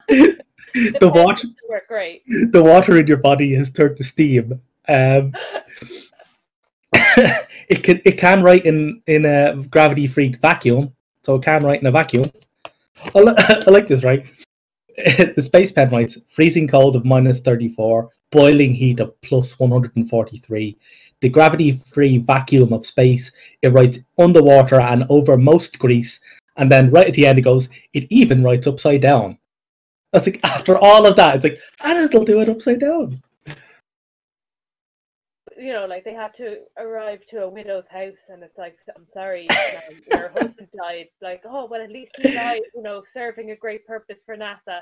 the 1.00 1.12
water 1.14 1.48
work 1.70 1.88
great. 1.88 2.24
the 2.52 2.62
water 2.64 2.98
in 2.98 3.08
your 3.08 3.18
body 3.18 3.56
has 3.56 3.72
turned 3.72 3.98
to 3.98 4.04
steam. 4.04 4.62
Um, 4.88 5.34
it 6.94 7.84
can 7.84 8.02
it 8.06 8.18
can 8.18 8.44
write 8.44 8.66
in 8.66 9.02
in 9.08 9.26
a 9.26 9.56
gravity 9.70 10.08
free 10.08 10.36
vacuum, 10.36 10.94
so 11.24 11.36
it 11.36 11.44
can 11.44 11.64
write 11.64 11.82
in 11.82 11.88
a 11.88 11.92
vacuum. 11.92 12.32
I, 13.14 13.20
li- 13.20 13.36
I 13.38 13.70
like 13.70 13.88
this, 13.88 14.04
right? 14.04 14.26
the 15.36 15.42
space 15.42 15.72
pen 15.72 15.90
writes 15.90 16.18
freezing 16.28 16.68
cold 16.68 16.96
of 16.96 17.06
minus 17.06 17.42
34, 17.42 18.10
boiling 18.32 18.74
heat 18.74 19.00
of 19.00 19.20
plus 19.22 19.60
143. 19.60 20.78
The 21.22 21.30
gravity 21.30 21.72
free 21.72 22.18
vacuum 22.18 22.72
of 22.72 22.86
space, 22.86 23.32
it 23.62 23.70
writes 23.70 24.00
underwater 24.18 24.80
and 24.80 25.06
over 25.10 25.38
most 25.38 25.80
grease. 25.80 26.20
And 26.58 26.72
then 26.72 26.90
right 26.92 27.08
at 27.08 27.14
the 27.14 27.28
end, 27.28 27.40
it 27.40 27.42
goes, 27.42 27.68
it 27.94 28.06
even 28.10 28.44
writes 28.44 28.68
upside 28.68 29.02
down. 29.02 29.38
That's 30.16 30.28
like, 30.28 30.40
after 30.46 30.78
all 30.78 31.06
of 31.06 31.18
that, 31.18 31.36
it's 31.36 31.44
like, 31.44 31.60
and 31.84 32.06
it'll 32.06 32.24
do 32.24 32.40
it 32.40 32.48
upside 32.48 32.80
down. 32.80 33.22
you 35.58 35.74
know, 35.74 35.86
like 35.86 36.06
they 36.06 36.14
have 36.14 36.32
to 36.34 36.60
arrive 36.78 37.26
to 37.28 37.44
a 37.44 37.50
widow's 37.50 37.86
house, 37.88 38.30
and 38.30 38.42
it's 38.42 38.58
like, 38.58 38.78
I'm 38.96 39.06
sorry, 39.10 39.50
um, 39.50 39.96
your 40.10 40.30
husband 40.30 40.70
died. 40.78 41.08
Like, 41.22 41.44
oh, 41.46 41.66
well, 41.66 41.82
at 41.82 41.92
least 41.92 42.14
he 42.18 42.32
died, 42.32 42.62
you 42.74 42.82
know, 42.82 43.04
serving 43.06 43.52
a 43.52 43.58
great 43.58 43.86
purpose 43.86 44.24
for 44.26 44.38
NASA. 44.38 44.80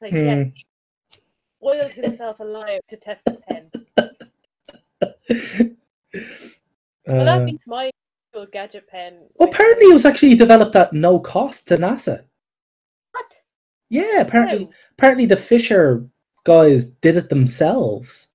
Like, 0.00 0.10
yes, 0.12 1.92
he 1.94 2.02
himself 2.02 2.40
alive 2.40 2.80
to 2.90 2.96
test 2.96 3.28
a 3.28 3.38
pen. 3.48 3.70
Well, 7.06 7.24
that 7.24 7.42
Uh, 7.42 7.44
beats 7.44 7.66
my 7.68 7.90
gadget 8.52 8.88
pen. 8.88 9.28
well, 9.36 9.48
apparently, 9.48 9.86
it 9.90 9.92
was 9.94 10.04
actually 10.04 10.34
developed 10.34 10.74
at 10.74 10.92
no 10.92 11.20
cost 11.20 11.68
to 11.68 11.76
NASA. 11.76 12.24
what? 13.12 13.41
Yeah, 13.92 14.22
apparently, 14.22 14.70
apparently 14.92 15.26
the 15.26 15.36
Fisher 15.36 16.08
guys 16.44 16.86
did 16.86 17.18
it 17.18 17.28
themselves. 17.28 18.28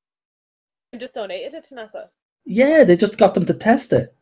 I 0.93 0.97
just 0.97 1.15
donated 1.15 1.55
it 1.55 1.63
to 1.65 1.75
NASA. 1.75 2.09
Yeah, 2.45 2.83
they 2.83 2.95
just 2.95 3.17
got 3.17 3.33
them 3.33 3.43
to 3.47 3.55
test 3.55 3.91
it. 3.91 4.15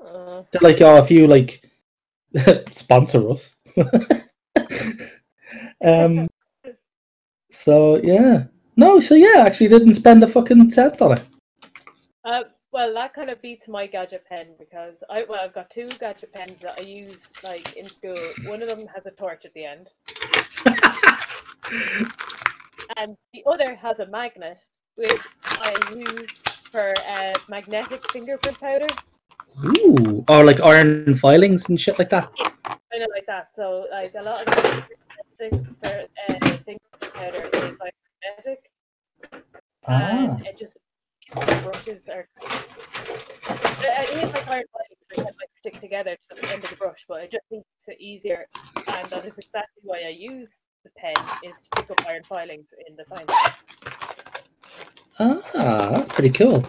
Oh. 0.00 0.46
They're 0.52 0.60
like, 0.60 0.80
oh, 0.82 0.98
if 0.98 1.10
you 1.10 1.26
like 1.26 1.68
sponsor 2.70 3.28
us. 3.28 3.56
um. 5.84 6.28
So 7.50 7.96
yeah, 7.96 8.44
no. 8.76 9.00
So 9.00 9.16
yeah, 9.16 9.42
actually 9.44 9.66
didn't 9.66 9.94
spend 9.94 10.22
a 10.22 10.28
fucking 10.28 10.70
cent 10.70 11.02
on 11.02 11.18
it. 11.18 11.24
Uh, 12.24 12.42
well, 12.72 12.94
that 12.94 13.14
kind 13.14 13.30
of 13.30 13.40
beats 13.42 13.66
my 13.68 13.86
gadget 13.86 14.24
pen 14.28 14.48
because 14.58 15.02
I 15.10 15.24
well, 15.28 15.40
I've 15.42 15.54
got 15.54 15.70
two 15.70 15.88
gadget 15.98 16.32
pens 16.32 16.60
that 16.60 16.78
I 16.78 16.82
use 16.82 17.26
like 17.42 17.76
in 17.76 17.86
school. 17.88 18.16
One 18.44 18.62
of 18.62 18.68
them 18.68 18.86
has 18.94 19.06
a 19.06 19.10
torch 19.10 19.44
at 19.44 19.52
the 19.54 19.64
end, 19.64 19.90
and 22.96 23.16
the 23.32 23.42
other 23.46 23.74
has 23.74 24.00
a 24.00 24.06
magnet, 24.06 24.58
which 24.94 25.20
I 25.46 25.74
use 25.94 26.30
for 26.70 26.94
uh, 27.08 27.34
magnetic 27.48 28.08
fingerprint 28.10 28.58
powder, 28.60 28.86
Ooh, 29.64 30.24
or 30.28 30.44
like 30.44 30.60
iron 30.60 31.14
filings 31.16 31.68
and 31.68 31.80
shit 31.80 31.98
like 31.98 32.10
that. 32.10 32.30
kind 32.64 33.02
of 33.02 33.10
like 33.12 33.26
that. 33.26 33.52
So, 33.54 33.86
like 33.90 34.12
a 34.16 34.22
lot 34.22 34.46
of 34.46 34.84
things 35.36 35.68
for 35.82 36.04
uh, 36.28 36.56
fingerprint 36.64 37.14
powder 37.14 37.48
is 37.52 37.80
like 37.80 37.94
magnetic, 38.22 38.70
Ah, 39.88 40.36
and 40.36 40.46
it 40.46 40.56
just 40.56 40.76
brushes 41.32 42.08
are. 42.08 42.28
It 43.82 44.24
is 44.24 44.32
like 44.32 44.48
iron 44.48 44.64
filings, 44.72 45.06
they 45.10 45.16
kind 45.16 45.28
of 45.28 45.36
like 45.36 45.50
stick 45.52 45.80
together 45.80 46.16
to 46.16 46.40
the 46.40 46.52
end 46.52 46.64
of 46.64 46.70
the 46.70 46.76
brush, 46.76 47.04
but 47.08 47.22
it 47.22 47.30
just 47.30 47.44
makes 47.50 47.64
it 47.88 48.00
easier, 48.00 48.46
and 48.76 49.10
that 49.10 49.24
is 49.24 49.38
exactly 49.38 49.82
why 49.82 50.02
I 50.06 50.10
use 50.10 50.60
the 50.84 50.90
pen 50.96 51.14
is 51.44 51.56
to 51.56 51.82
pick 51.82 51.90
up 51.90 52.06
iron 52.08 52.22
filings 52.24 52.72
in 52.88 52.96
the 52.96 53.04
science. 53.04 53.30
ah, 55.18 55.90
that's 55.92 56.12
pretty 56.12 56.30
cool. 56.30 56.64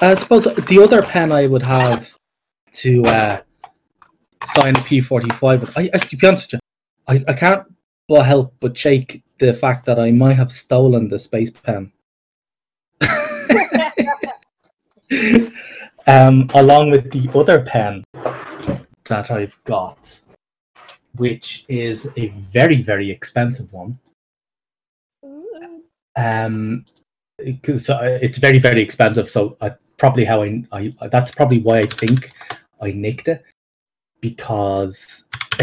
I 0.00 0.14
suppose 0.14 0.44
the 0.44 0.82
other 0.82 1.02
pen 1.02 1.32
I 1.32 1.46
would 1.46 1.62
have 1.62 2.14
to 2.72 3.04
uh, 3.06 3.40
sign 4.48 4.76
a 4.76 4.80
P45 4.80 5.72
I, 5.76 5.90
I, 5.94 5.98
to 5.98 6.16
be 6.16 6.26
honest 6.26 6.52
with 6.52 6.60
you, 6.60 7.24
I, 7.26 7.30
I 7.30 7.34
can't 7.34 7.66
but 8.08 8.22
help 8.22 8.54
but 8.60 8.76
shake 8.76 9.22
the 9.38 9.52
fact 9.52 9.86
that 9.86 9.98
I 9.98 10.10
might 10.10 10.34
have 10.34 10.52
stolen 10.52 11.08
the 11.08 11.18
space 11.18 11.50
pen. 11.50 11.92
Um, 16.06 16.48
along 16.54 16.90
with 16.90 17.10
the 17.10 17.30
other 17.34 17.62
pen 17.62 18.04
that 19.04 19.30
I've 19.30 19.58
got, 19.64 20.20
which 21.14 21.64
is 21.68 22.12
a 22.16 22.28
very, 22.28 22.82
very 22.82 23.10
expensive 23.10 23.72
one. 23.72 23.98
Um, 26.16 26.84
because 27.38 27.88
it's 27.90 28.38
very, 28.38 28.58
very 28.58 28.80
expensive. 28.80 29.28
So 29.28 29.56
I 29.60 29.72
probably 29.98 30.24
how 30.24 30.42
I, 30.42 30.64
I 30.72 30.90
that's 31.10 31.30
probably 31.30 31.58
why 31.58 31.80
I 31.80 31.86
think 31.86 32.32
I 32.80 32.92
nicked 32.92 33.28
it 33.28 33.44
because 34.20 35.24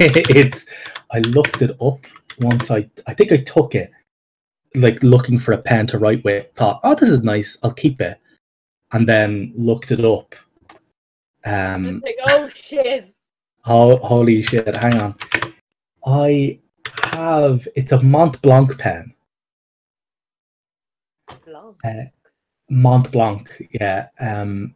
it's. 0.00 0.66
I 1.10 1.20
looked 1.20 1.62
it 1.62 1.70
up 1.80 2.00
once. 2.40 2.70
I 2.70 2.88
I 3.06 3.14
think 3.14 3.32
I 3.32 3.38
took 3.38 3.74
it 3.74 3.90
like 4.74 5.02
looking 5.02 5.38
for 5.38 5.52
a 5.52 5.58
pen 5.58 5.86
to 5.88 5.98
write 5.98 6.24
with. 6.24 6.52
Thought, 6.54 6.80
oh, 6.84 6.94
this 6.94 7.08
is 7.08 7.22
nice. 7.22 7.56
I'll 7.62 7.72
keep 7.72 8.00
it, 8.00 8.18
and 8.92 9.08
then 9.08 9.52
looked 9.56 9.90
it 9.90 10.04
up. 10.04 10.34
Um, 11.44 12.02
like, 12.04 12.18
oh 12.28 12.48
shit! 12.48 13.08
Oh, 13.64 13.96
holy 13.96 14.42
shit! 14.42 14.74
Hang 14.76 15.00
on. 15.00 15.14
I 16.06 16.60
have. 17.12 17.66
It's 17.74 17.92
a 17.92 18.00
Mont 18.00 18.40
Blanc 18.42 18.78
pen. 18.78 19.14
Long. 21.46 21.76
Mont 22.70 23.10
Blanc, 23.10 23.68
yeah. 23.72 24.08
Um, 24.20 24.74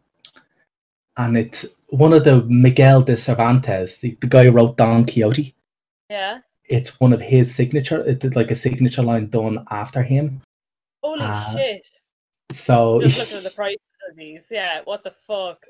and 1.17 1.37
it's 1.37 1.67
one 1.89 2.13
of 2.13 2.25
the 2.25 2.43
Miguel 2.45 3.03
de 3.03 3.17
Cervantes, 3.17 3.99
the, 3.99 4.17
the 4.21 4.27
guy 4.27 4.45
who 4.45 4.53
wrote 4.53 4.77
Don 4.77 5.05
Quixote. 5.05 5.55
Yeah. 6.09 6.39
It's 6.73 6.99
one 6.99 7.13
of 7.13 7.21
his 7.21 7.55
signature. 7.55 8.01
It 8.01 8.21
did 8.21 8.35
like 8.35 8.51
a 8.51 8.57
signature 8.57 9.03
line 9.03 9.27
done 9.29 9.65
after 9.71 10.03
him. 10.03 10.41
Holy 11.03 11.21
Uh, 11.21 11.53
shit! 11.53 11.87
So 12.51 13.03
Just 13.03 13.19
looking 13.19 13.37
at 13.37 13.43
the 13.45 13.51
prices 13.51 13.79
of 14.11 14.17
these. 14.17 14.49
Yeah. 14.51 14.81
What 14.85 15.05
the 15.05 15.13
fuck? 15.27 15.63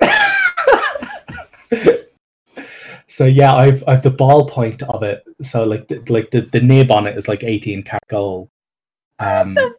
so 3.09 3.25
yeah, 3.25 3.54
I've 3.54 3.82
I've 3.88 4.04
the 4.04 4.12
ballpoint 4.12 4.82
of 4.85 5.02
it. 5.02 5.25
So 5.42 5.64
like 5.64 5.88
the, 5.88 5.99
like 6.09 6.30
the, 6.30 6.42
the 6.42 6.61
nib 6.61 6.92
on 6.92 7.09
it 7.09 7.18
is 7.18 7.26
like 7.26 7.42
eighteen 7.42 7.82
karat 7.82 8.06
gold. 8.09 8.49
Um, 9.18 9.54
the 9.54 9.75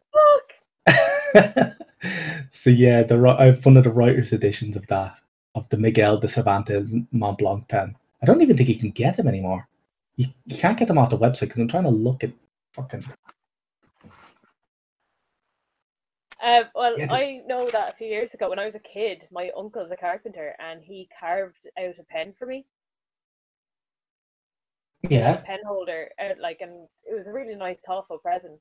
fuck? 0.85 1.75
so 2.51 2.69
yeah, 2.69 3.03
the 3.03 3.15
I've 3.39 3.65
one 3.65 3.77
of 3.77 3.85
the 3.85 3.91
writers' 3.91 4.33
editions 4.33 4.75
of 4.75 4.87
that 4.87 5.15
of 5.55 5.69
the 5.69 5.77
Miguel 5.77 6.17
de 6.17 6.27
Cervantes 6.27 6.93
Mont 7.11 7.37
Blanc 7.37 7.65
pen. 7.69 7.95
I 8.21 8.25
don't 8.25 8.41
even 8.41 8.57
think 8.57 8.69
you 8.69 8.77
can 8.77 8.91
get 8.91 9.17
them 9.17 9.27
anymore. 9.27 9.67
You, 10.15 10.27
you 10.45 10.57
can't 10.57 10.77
get 10.77 10.87
them 10.87 10.97
off 10.97 11.09
the 11.09 11.17
website 11.17 11.41
because 11.41 11.59
I'm 11.59 11.67
trying 11.67 11.83
to 11.83 11.89
look 11.89 12.23
at 12.23 12.31
fucking. 12.73 13.03
Um, 16.43 16.63
well, 16.75 16.95
Yeah, 16.97 17.11
I 17.11 17.41
know 17.47 17.69
that 17.69 17.93
a 17.93 17.97
few 17.97 18.07
years 18.07 18.33
ago 18.33 18.49
when 18.49 18.59
I 18.59 18.65
was 18.65 18.75
a 18.75 18.79
kid, 18.79 19.27
my 19.31 19.45
uncle 19.55 19.81
uncle's 19.81 19.91
a 19.91 19.97
carpenter 19.97 20.55
and 20.59 20.83
he 20.83 21.09
carved 21.19 21.57
out 21.79 21.95
a 21.99 22.03
pen 22.03 22.33
for 22.37 22.45
me, 22.45 22.65
a 25.05 25.07
Yeah. 25.09 25.37
pen 25.37 25.59
holder, 25.65 26.11
out 26.19 26.37
like, 26.39 26.59
and 26.61 26.87
it 27.09 27.15
was 27.15 27.27
a 27.27 27.33
really 27.33 27.55
nice, 27.55 27.79
thoughtful 27.81 28.17
present. 28.19 28.59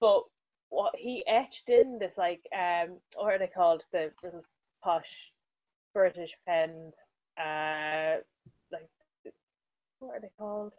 But 0.00 0.24
what 0.70 0.96
he 0.96 1.24
etched 1.26 1.68
in 1.68 1.98
this, 1.98 2.18
like, 2.18 2.42
um, 2.52 2.98
what 3.14 3.32
are 3.34 3.38
they 3.38 3.46
called? 3.46 3.84
The 3.92 4.10
little 4.22 4.44
posh 4.82 5.32
British 5.94 6.34
pens, 6.46 6.94
uh, 7.38 8.16
what 10.00 10.16
are 10.16 10.20
they 10.20 10.30
called? 10.38 10.72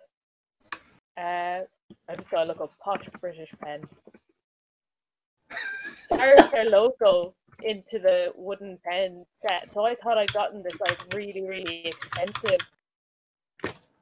Uh, 1.18 1.62
I 2.10 2.16
just 2.16 2.30
gotta 2.30 2.46
look 2.48 2.62
up 2.62 2.72
posh 2.80 3.08
British 3.20 3.50
pen. 3.64 3.82
carved 6.10 6.52
their 6.52 6.66
logo 6.70 7.34
into 7.64 7.98
the 8.00 8.32
wooden 8.36 8.78
pen 8.86 9.26
set. 9.48 9.74
So 9.74 9.86
I 9.86 9.96
thought 9.96 10.18
I'd 10.18 10.32
gotten 10.34 10.62
this 10.64 10.80
like 10.80 11.00
really, 11.14 11.42
really 11.42 11.86
expensive. 11.86 12.60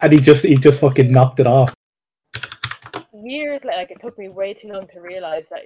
And 0.01 0.11
he 0.11 0.19
just 0.19 0.43
he 0.43 0.55
just 0.55 0.81
fucking 0.81 1.11
knocked 1.11 1.39
it 1.39 1.47
off. 1.47 1.73
Years 3.13 3.63
later, 3.63 3.77
like 3.77 3.91
it 3.91 4.01
took 4.01 4.17
me 4.17 4.27
way 4.27 4.53
too 4.53 4.67
long 4.67 4.87
to 4.93 4.99
realize 4.99 5.45
that 5.49 5.61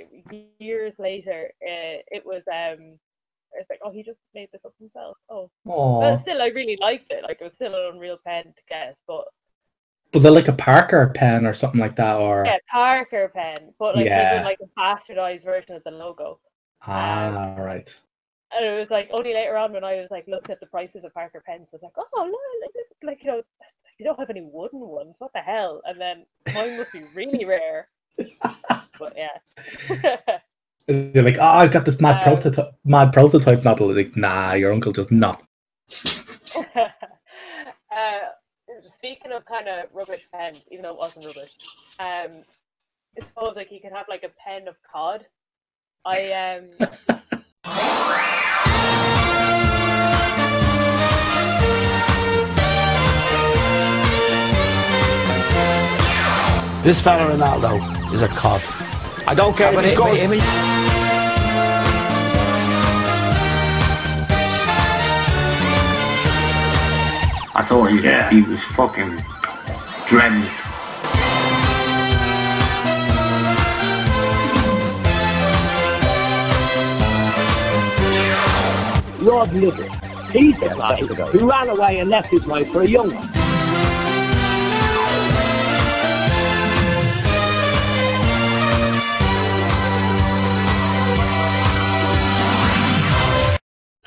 years 0.59 0.93
later, 0.99 1.49
uh, 1.63 1.97
it 2.11 2.23
was 2.23 2.43
um, 2.47 2.99
it's 3.53 3.69
like 3.71 3.79
oh 3.83 3.89
he 3.91 4.03
just 4.03 4.19
made 4.35 4.49
this 4.53 4.65
up 4.65 4.73
himself. 4.79 5.17
Oh, 5.29 5.49
Oh, 5.65 5.99
but 5.99 6.17
still 6.17 6.41
I 6.43 6.47
really 6.47 6.77
liked 6.79 7.11
it. 7.11 7.23
Like 7.23 7.39
it 7.41 7.45
was 7.45 7.55
still 7.55 7.73
an 7.73 7.95
unreal 7.95 8.17
pen 8.23 8.43
to 8.43 8.61
get, 8.69 8.95
but 9.07 9.25
was 10.13 10.25
it 10.25 10.31
like 10.31 10.47
a 10.47 10.53
Parker 10.53 11.11
pen 11.15 11.45
or 11.45 11.53
something 11.53 11.79
like 11.79 11.95
that, 11.97 12.17
or 12.19 12.43
yeah, 12.45 12.57
Parker 12.71 13.29
pen, 13.33 13.73
but 13.79 13.95
like 13.95 14.05
they 14.05 14.09
Yeah. 14.09 14.37
did 14.39 14.43
like 14.43 14.59
a 14.61 14.79
bastardized 14.79 15.43
version 15.45 15.75
of 15.75 15.83
the 15.83 15.91
logo. 15.91 16.39
ah, 16.81 17.55
right. 17.57 17.89
And 18.55 18.65
it 18.65 18.79
was 18.79 18.89
like 18.89 19.09
only 19.11 19.33
later 19.33 19.57
on 19.57 19.73
when 19.73 19.83
I 19.83 19.95
was 19.97 20.07
like 20.09 20.25
looking 20.27 20.51
at 20.51 20.59
the 20.59 20.65
prices 20.65 21.05
of 21.05 21.13
Parker 21.13 21.43
pens, 21.45 21.69
I 21.71 21.77
was 21.77 21.83
like, 21.83 21.93
oh, 21.97 22.25
look, 22.25 22.73
like, 23.03 23.23
you 23.23 23.31
know, 23.31 23.41
you 23.99 24.05
don't 24.05 24.19
have 24.19 24.29
any 24.31 24.41
wooden 24.41 24.79
ones. 24.79 25.17
What 25.19 25.31
the 25.33 25.39
hell? 25.41 25.81
And 25.85 26.01
then 26.01 26.25
mine 26.53 26.77
must 26.77 26.91
be 26.91 27.03
really 27.13 27.45
rare. 27.45 27.89
But 28.97 29.15
yeah. 29.15 30.17
You're 30.87 31.23
like, 31.23 31.37
oh, 31.37 31.43
I've 31.43 31.71
got 31.71 31.85
this 31.85 32.01
mad 32.01 32.17
Um, 32.17 32.23
prototype, 32.23 32.73
mad 32.83 33.13
prototype 33.13 33.63
model. 33.63 33.93
Like, 33.93 34.17
nah, 34.17 34.53
your 34.53 34.73
uncle 34.73 34.91
does 34.91 35.11
not. 35.11 35.43
Speaking 39.09 39.31
of 39.31 39.43
kind 39.45 39.67
of 39.67 39.87
rubbish 39.91 40.21
pens, 40.31 40.61
even 40.69 40.83
though 40.83 40.91
it 40.91 40.97
wasn't 40.97 41.25
rubbish, 41.25 41.51
um, 41.99 42.43
I 43.19 43.25
suppose 43.25 43.55
like 43.55 43.71
you 43.71 43.79
could 43.81 43.91
have 43.91 44.05
like 44.07 44.23
a 44.23 44.29
pen 44.29 44.67
of 44.67 44.75
cod. 44.83 45.25
I 46.05 46.31
um 46.31 46.69
This 56.83 57.01
fella 57.01 57.29
Ronaldo 57.31 58.13
is 58.13 58.21
a 58.21 58.27
cod. 58.27 58.61
I 59.27 59.33
don't 59.35 59.57
care 59.57 59.73
if 59.73 59.81
he 59.81 59.89
scores. 59.89 60.78
I 67.59 67.63
thought 67.63 67.91
he, 67.91 68.01
Yeah. 68.01 68.29
he 68.29 68.41
was 68.41 68.63
fucking 68.63 69.21
dreading 70.07 70.43
it. 70.43 70.51
Lord 79.21 79.51
Liver. 79.51 79.83
He's 80.31 80.57
the 80.57 80.69
guy 80.69 80.95
who 81.03 81.49
ran 81.49 81.67
away 81.67 81.99
and 81.99 82.09
left 82.09 82.29
his 82.29 82.45
wife 82.47 82.71
for 82.71 82.83
a 82.83 82.87
young 82.87 83.09
one. 83.13 83.27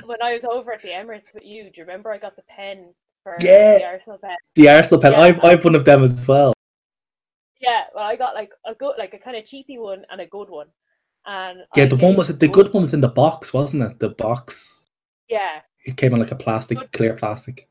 When 0.06 0.22
I 0.22 0.32
was 0.32 0.46
over 0.46 0.72
at 0.72 0.80
the 0.80 0.88
Emirates 0.88 1.34
with 1.34 1.44
you, 1.44 1.64
do 1.64 1.72
you 1.74 1.82
remember 1.82 2.10
I 2.10 2.16
got 2.16 2.36
the 2.36 2.42
pen 2.48 2.94
for 3.22 3.36
Yeah. 3.40 3.78
the 3.78 3.84
Arsenal 3.86 4.18
pen? 4.18 4.36
The 4.54 4.68
Arsenal 4.68 5.00
pen. 5.00 5.12
Yeah. 5.12 5.20
I've, 5.20 5.44
I've 5.44 5.64
one 5.64 5.74
of 5.74 5.84
them 5.84 6.02
as 6.04 6.26
well. 6.26 6.52
Yeah, 7.60 7.84
well, 7.94 8.04
I 8.04 8.16
got 8.16 8.34
like 8.34 8.50
a 8.66 8.74
good, 8.74 8.94
like 8.98 9.14
a 9.14 9.18
kind 9.18 9.36
of 9.36 9.44
cheapy 9.46 9.78
one 9.78 10.04
and 10.10 10.20
a 10.20 10.26
good 10.26 10.48
one. 10.50 10.66
And 11.26 11.60
Yeah, 11.76 11.84
I 11.84 11.86
the 11.86 11.96
one 11.96 12.16
was 12.16 12.28
the 12.36 12.48
good 12.48 12.72
one 12.72 12.82
was 12.82 12.94
in 12.94 13.00
the 13.00 13.08
box, 13.08 13.52
wasn't 13.54 13.82
it? 13.84 13.98
The 14.00 14.10
box. 14.10 14.86
Yeah, 15.28 15.60
It 15.84 15.96
came 15.96 16.12
in 16.14 16.20
like 16.20 16.32
a 16.32 16.36
plastic, 16.36 16.78
Good. 16.78 16.92
clear 16.92 17.14
plastic. 17.14 17.68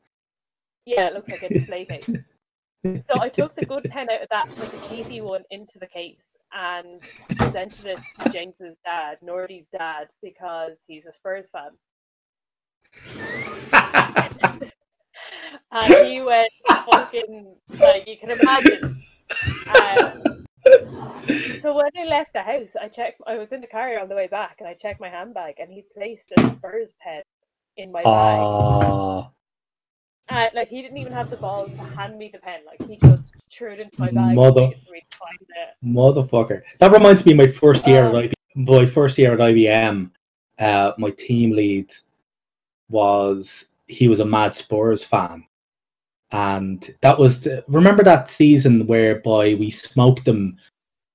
yeah, 0.86 1.08
it 1.08 1.14
looks 1.14 1.28
like 1.30 1.42
a 1.42 1.48
display 1.54 1.84
case. 1.84 2.08
So 2.84 3.20
I 3.20 3.28
took 3.28 3.54
the 3.54 3.64
good 3.66 3.84
pen 3.90 4.08
out 4.10 4.22
of 4.22 4.28
that, 4.30 4.48
like 4.58 4.70
the 4.72 4.88
cheapy 4.88 5.20
one, 5.20 5.44
into 5.50 5.78
the 5.78 5.86
case 5.86 6.36
and 6.52 7.00
presented 7.38 7.84
it 7.86 7.98
to 8.20 8.28
James's 8.30 8.76
dad, 8.84 9.18
Nordy's 9.22 9.68
dad, 9.68 10.08
because 10.22 10.78
he's 10.88 11.06
a 11.06 11.12
Spurs 11.12 11.50
fan. 11.50 11.70
And 15.72 16.06
he 16.06 16.20
went 16.20 16.50
fucking 16.90 17.54
like 17.80 18.06
you 18.06 18.16
can 18.18 18.30
imagine. 18.32 19.02
Um, 19.80 20.44
so 21.60 21.74
when 21.74 21.88
I 21.98 22.04
left 22.04 22.34
the 22.34 22.42
house, 22.42 22.76
I 22.80 22.88
checked. 22.88 23.20
I 23.26 23.36
was 23.38 23.52
in 23.52 23.60
the 23.62 23.66
car 23.66 23.98
on 23.98 24.08
the 24.08 24.14
way 24.14 24.26
back, 24.26 24.56
and 24.58 24.68
I 24.68 24.74
checked 24.74 25.00
my 25.00 25.08
handbag, 25.08 25.54
and 25.58 25.72
he 25.72 25.84
placed 25.96 26.30
a 26.36 26.40
Spurs 26.50 26.94
pen 27.00 27.22
in 27.78 27.90
my 27.90 28.02
bag. 28.02 29.28
Uh, 30.28 30.46
like 30.54 30.68
he 30.68 30.80
didn't 30.82 30.98
even 30.98 31.12
have 31.12 31.30
the 31.30 31.36
balls 31.36 31.74
to 31.74 31.82
hand 31.82 32.18
me 32.18 32.30
the 32.32 32.38
pen. 32.38 32.60
Like 32.66 32.88
he 32.88 32.96
just 33.06 33.32
threw 33.50 33.72
it 33.72 33.80
into 33.80 33.98
my 34.00 34.10
bag. 34.10 34.34
Mother- 34.36 34.60
and 34.62 34.68
waited 34.72 34.82
for 34.86 34.92
me 34.92 35.02
to 35.10 35.16
find 35.16 35.38
it. 35.40 35.84
motherfucker. 35.84 36.62
That 36.78 36.92
reminds 36.92 37.24
me 37.26 37.32
of 37.32 37.38
my 37.38 37.46
first 37.46 37.86
year 37.86 38.04
Oh. 38.04 38.18
at 38.18 38.24
IBM. 38.30 38.32
My 38.54 38.84
first 38.86 39.18
year 39.18 39.32
at 39.32 39.38
IBM, 39.40 40.10
uh, 40.58 40.92
my 40.98 41.10
team 41.10 41.52
lead 41.52 41.90
was 42.88 43.66
he 43.86 44.08
was 44.08 44.20
a 44.20 44.24
mad 44.24 44.54
Spurs 44.54 45.04
fan. 45.04 45.44
And 46.32 46.94
that 47.02 47.18
was 47.18 47.40
the, 47.42 47.62
remember 47.68 48.02
that 48.04 48.30
season 48.30 48.86
whereby 48.86 49.54
we 49.54 49.70
smoked 49.70 50.24
them 50.24 50.56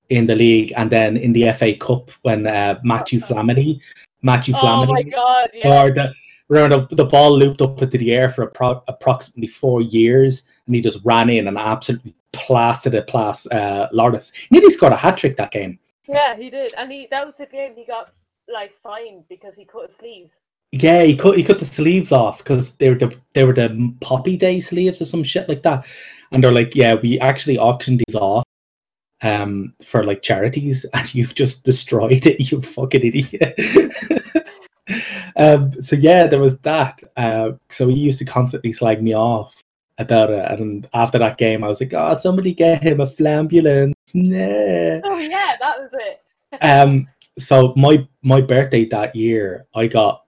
in 0.09 0.25
the 0.25 0.35
league 0.35 0.71
and 0.77 0.89
then 0.89 1.17
in 1.17 1.33
the 1.33 1.51
FA 1.53 1.75
Cup 1.75 2.11
when 2.21 2.47
uh, 2.47 2.79
Matthew 2.83 3.19
Flamini 3.27 3.81
Matthew 4.21 4.53
Oh 4.55 4.59
Flamini 4.59 4.87
my 4.87 5.03
god! 5.03 5.49
Yeah. 5.53 5.83
or 5.83 5.91
the, 5.91 6.13
remember 6.49 6.87
the, 6.87 6.95
the 6.95 7.05
ball 7.05 7.37
looped 7.37 7.61
up 7.61 7.81
into 7.81 7.97
the 7.97 8.13
air 8.13 8.29
for 8.29 8.47
appro- 8.49 8.83
approximately 8.87 9.47
four 9.47 9.81
years, 9.81 10.43
and 10.65 10.75
he 10.75 10.81
just 10.81 10.99
ran 11.03 11.29
in 11.29 11.47
and 11.47 11.57
absolutely 11.57 12.13
plastered 12.33 12.95
it 12.95 13.07
past 13.07 13.51
uh, 13.51 13.87
Lourdes. 13.91 14.31
Nearly 14.51 14.69
scored 14.69 14.93
a 14.93 14.97
hat 14.97 15.17
trick 15.17 15.37
that 15.37 15.51
game. 15.51 15.79
Yeah, 16.07 16.35
he 16.35 16.49
did, 16.49 16.73
and 16.77 16.91
he 16.91 17.07
that 17.11 17.25
was 17.25 17.37
the 17.37 17.45
game 17.45 17.73
he 17.75 17.85
got 17.85 18.13
like 18.51 18.73
fined 18.81 19.25
because 19.29 19.55
he 19.55 19.65
cut 19.65 19.87
his 19.87 19.95
sleeves. 19.95 20.39
Yeah, 20.71 21.03
he 21.03 21.15
cut 21.15 21.37
he 21.37 21.43
cut 21.43 21.59
the 21.59 21.65
sleeves 21.65 22.11
off 22.11 22.39
because 22.39 22.75
they 22.75 22.89
were 22.89 22.97
the 22.97 23.15
they 23.33 23.45
were 23.45 23.53
the 23.53 23.93
Poppy 24.01 24.35
Day 24.35 24.59
sleeves 24.59 25.01
or 25.01 25.05
some 25.05 25.23
shit 25.23 25.47
like 25.47 25.63
that, 25.63 25.85
and 26.31 26.43
they're 26.43 26.51
like, 26.51 26.75
yeah, 26.75 26.95
we 26.95 27.19
actually 27.19 27.57
auctioned 27.57 28.03
these 28.05 28.15
off 28.15 28.43
um 29.21 29.73
for 29.83 30.03
like 30.03 30.21
charities, 30.21 30.85
and 30.93 31.15
you've 31.15 31.35
just 31.35 31.63
destroyed 31.63 32.25
it, 32.25 32.51
you 32.51 32.61
fucking 32.61 33.05
idiot. 33.05 33.57
um, 35.37 35.71
so 35.81 35.95
yeah, 35.95 36.27
there 36.27 36.41
was 36.41 36.59
that. 36.59 37.01
Uh, 37.15 37.51
so 37.69 37.87
he 37.87 37.95
used 37.95 38.19
to 38.19 38.25
constantly 38.25 38.73
slag 38.73 39.01
me 39.01 39.15
off 39.15 39.55
about 39.99 40.29
it, 40.29 40.59
and 40.59 40.87
after 40.93 41.17
that 41.17 41.37
game, 41.37 41.63
I 41.63 41.69
was 41.69 41.79
like, 41.79 41.93
oh, 41.93 42.13
somebody 42.13 42.53
get 42.53 42.83
him 42.83 42.99
a 42.99 43.05
flambulance. 43.05 43.93
Nah. 44.13 45.01
Oh 45.05 45.17
yeah, 45.17 45.55
that 45.61 45.79
was 45.79 45.89
it. 45.93 46.21
um 46.61 47.07
so 47.39 47.73
my 47.77 48.05
my 48.23 48.41
birthday 48.41 48.85
that 48.85 49.15
year 49.15 49.65
i 49.75 49.85
got 49.85 50.23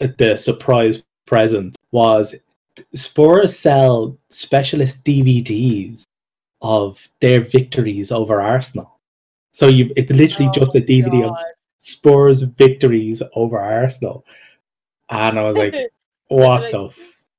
the 0.00 0.36
surprise 0.36 1.02
present 1.26 1.76
was 1.92 2.34
spurs 2.94 3.58
sell 3.58 4.16
specialist 4.30 5.04
dvds 5.04 6.04
of 6.62 7.08
their 7.20 7.40
victories 7.40 8.12
over 8.12 8.40
arsenal 8.40 9.00
so 9.52 9.66
you 9.68 9.90
it's 9.96 10.12
literally 10.12 10.50
just 10.52 10.74
a 10.74 10.78
Oh, 10.78 10.82
dvd 10.82 11.28
of 11.28 11.36
spurs 11.80 12.42
victories 12.42 13.22
over 13.34 13.58
arsenal 13.58 14.24
and 15.10 15.38
i 15.38 15.42
was 15.42 15.56
like 15.56 15.74
what 16.28 16.62
Like- 16.62 16.72
the 16.72 16.88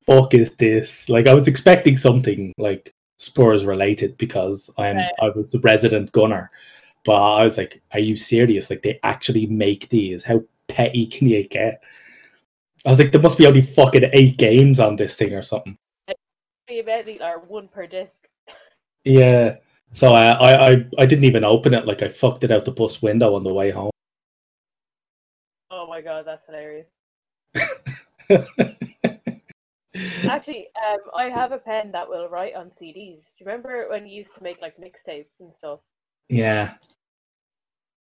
fuck 0.05 0.33
is 0.33 0.55
this 0.55 1.07
like 1.09 1.27
i 1.27 1.33
was 1.33 1.47
expecting 1.47 1.97
something 1.97 2.53
like 2.57 2.93
spurs 3.17 3.65
related 3.65 4.17
because 4.17 4.69
i'm 4.77 4.97
Right. 4.97 5.11
i 5.21 5.29
was 5.29 5.51
the 5.51 5.59
resident 5.59 6.11
gunner 6.11 6.49
but 7.05 7.37
I 7.39 7.43
was 7.45 7.57
like, 7.57 7.81
"Are 7.93 8.01
you 8.01 8.17
serious? 8.17 8.69
Like 8.69 8.81
they 8.81 8.99
actually 9.01 9.45
make 9.45 9.87
these? 9.87 10.25
How 10.25 10.43
petty 10.67 11.05
can 11.05 11.29
you 11.29 11.47
get?" 11.47 11.81
I 12.85 12.89
was 12.89 12.99
like, 12.99 13.11
"There 13.11 13.21
must 13.21 13.37
be 13.37 13.47
only 13.47 13.61
fucking 13.61 14.09
eight 14.13 14.37
games 14.37 14.79
on 14.79 14.95
this 14.95 15.15
thing 15.15 15.33
or 15.33 15.43
something." 15.43 15.77
Be 16.67 16.83
or 17.21 17.39
one 17.47 17.67
per 17.69 17.87
disc. 17.87 18.27
Yeah. 19.03 19.57
So 19.93 20.09
I, 20.09 20.31
I, 20.31 20.69
I, 20.71 20.85
I 20.99 21.05
didn't 21.05 21.23
even 21.23 21.45
open 21.45 21.73
it. 21.73 21.85
Like 21.87 22.01
I 22.01 22.09
fucked 22.09 22.43
it 22.43 22.51
out 22.51 22.65
the 22.65 22.71
bus 22.71 23.01
window 23.01 23.35
on 23.35 23.43
the 23.43 23.53
way 23.53 23.71
home. 23.71 23.91
Oh 25.69 25.85
my 25.85 25.99
god, 26.01 26.25
that's 26.25 26.45
hilarious. 26.45 26.87
Actually, 30.23 30.67
um, 30.89 30.99
I 31.15 31.25
have 31.25 31.51
a 31.51 31.57
pen 31.57 31.91
that 31.91 32.07
will 32.07 32.29
write 32.29 32.55
on 32.55 32.67
CDs. 32.69 33.31
Do 33.37 33.39
you 33.39 33.45
remember 33.45 33.87
when 33.89 34.07
you 34.07 34.15
used 34.15 34.33
to 34.35 34.43
make 34.43 34.61
like 34.61 34.77
mixtapes 34.77 35.39
and 35.39 35.53
stuff, 35.53 35.79
yeah. 36.29 36.75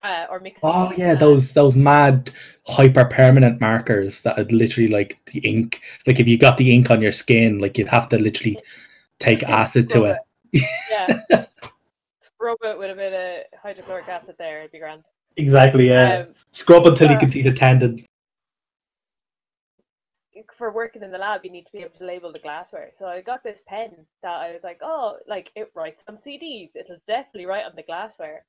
Uh, 0.04 0.26
or 0.30 0.40
mix? 0.40 0.60
Oh 0.64 0.92
yeah, 0.96 1.16
those 1.16 1.52
those 1.52 1.76
mad 1.76 2.32
hyper 2.66 3.06
permanent 3.06 3.60
markers 3.60 4.22
that 4.22 4.38
had 4.38 4.52
literally 4.52 4.90
like 4.90 5.20
the 5.26 5.40
ink. 5.40 5.82
Like 6.08 6.20
if 6.20 6.28
you 6.28 6.38
got 6.38 6.58
the 6.58 6.74
ink 6.74 6.92
on 6.92 7.02
your 7.02 7.12
skin, 7.12 7.60
like 7.60 7.78
you'd 7.78 7.88
have 7.88 8.10
to 8.10 8.18
literally 8.18 8.60
take 9.20 9.44
acid 9.50 9.90
to 9.90 9.96
Scrub 9.96 10.18
it. 10.54 10.64
Yeah. 10.90 11.46
Scrub 12.20 12.58
it 12.64 12.78
with 12.78 12.92
a 12.92 12.96
bit 12.96 13.14
of 13.14 13.60
hydrochloric 13.60 14.08
acid 14.08 14.36
there, 14.38 14.60
it'd 14.60 14.72
be 14.72 14.80
grand. 14.80 15.04
Exactly. 15.38 15.90
Yeah. 15.90 16.26
Um, 16.28 16.34
Scrub 16.52 16.86
until 16.86 17.10
you 17.10 17.16
uh, 17.16 17.20
can 17.20 17.30
see 17.30 17.42
the 17.42 17.52
tendons. 17.52 18.06
for 20.58 20.72
working 20.72 21.04
in 21.04 21.12
the 21.12 21.18
lab, 21.18 21.42
you 21.44 21.52
need 21.52 21.66
to 21.66 21.72
be 21.72 21.80
able 21.80 21.98
to 21.98 22.06
label 22.06 22.32
the 22.32 22.40
glassware. 22.40 22.90
So 22.94 23.08
I 23.08 23.22
got 23.22 23.44
this 23.44 23.62
pen 23.68 23.92
that 24.24 24.38
I 24.38 24.52
was 24.52 24.64
like, 24.64 24.80
oh, 24.82 25.18
like 25.28 25.52
it 25.56 25.72
writes 25.76 26.04
on 26.08 26.18
CDs. 26.18 26.72
It'll 26.76 26.98
definitely 27.08 27.46
write 27.46 27.66
on 27.66 27.76
the 27.76 27.84
glassware. 27.84 28.46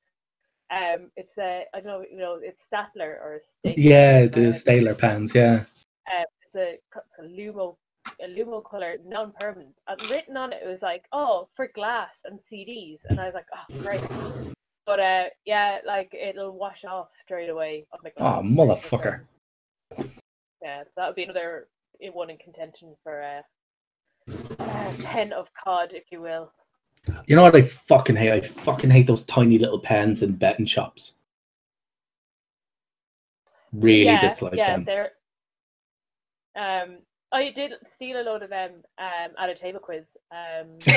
Um, 0.71 1.11
it's 1.17 1.37
a 1.39 1.65
I 1.75 1.81
don't 1.81 1.87
know, 1.87 2.05
you 2.11 2.19
know, 2.19 2.39
it's 2.43 2.69
Statler 2.69 3.19
or 3.21 3.41
Stapler. 3.43 3.75
Yeah, 3.77 4.27
uh, 4.27 4.35
the 4.35 4.53
Staler 4.53 4.95
pens. 4.95 5.35
Yeah. 5.35 5.65
Um, 6.11 6.25
it's 6.43 6.57
a 6.57 6.79
it's 6.97 7.19
a 7.19 7.23
Lumo 7.23 7.77
a 8.23 8.29
Lumocolor 8.29 8.97
non-permanent. 9.05 9.75
And 9.89 10.11
written 10.11 10.37
on 10.37 10.53
it, 10.53 10.63
it 10.65 10.69
was 10.69 10.83
like, 10.83 11.05
oh, 11.13 11.49
for 11.55 11.69
glass 11.75 12.21
and 12.25 12.41
CDs, 12.41 13.01
and 13.09 13.21
I 13.21 13.27
was 13.27 13.35
like, 13.35 13.47
oh, 13.55 13.79
great. 13.81 14.03
But 14.87 15.01
uh, 15.01 15.25
yeah, 15.45 15.79
like 15.87 16.15
it'll 16.15 16.57
wash 16.57 16.85
off 16.85 17.09
straight 17.13 17.51
away 17.51 17.87
on 17.93 18.01
the 18.03 18.11
glass. 18.11 18.41
Oh, 18.41 18.47
motherfucker. 18.47 19.21
Yeah, 20.63 20.83
so 20.85 20.91
that 20.97 21.07
would 21.07 21.17
be 21.17 21.25
another 21.25 21.69
one 22.13 22.31
in 22.31 22.39
contention 22.39 22.95
for 23.03 23.23
uh, 23.23 23.43
uh, 24.59 24.93
pen 25.05 25.33
of 25.33 25.49
cod, 25.55 25.91
if 25.93 26.05
you 26.11 26.21
will. 26.21 26.53
You 27.27 27.37
know 27.37 27.43
what 27.43 27.57
I 27.57 27.63
fucking 27.63 28.17
hate? 28.17 28.31
I 28.33 28.41
fucking 28.41 28.91
hate 28.91 29.07
those 29.07 29.23
tiny 29.25 29.59
little 29.59 29.79
pens 29.79 30.23
in 30.23 30.33
betting 30.33 30.67
shops. 30.67 31.17
Really 33.73 34.05
yeah, 34.05 34.21
dislike 34.21 34.55
yeah, 34.55 34.77
them. 34.77 34.85
they're. 34.85 35.13
Um, 36.57 36.99
I 37.33 37.53
did 37.53 37.75
steal 37.87 38.21
a 38.21 38.25
load 38.25 38.43
of 38.43 38.51
them 38.51 38.73
um, 38.99 39.31
at 39.39 39.49
a 39.49 39.55
table 39.55 39.79
quiz. 39.81 40.17
Um, 40.33 40.79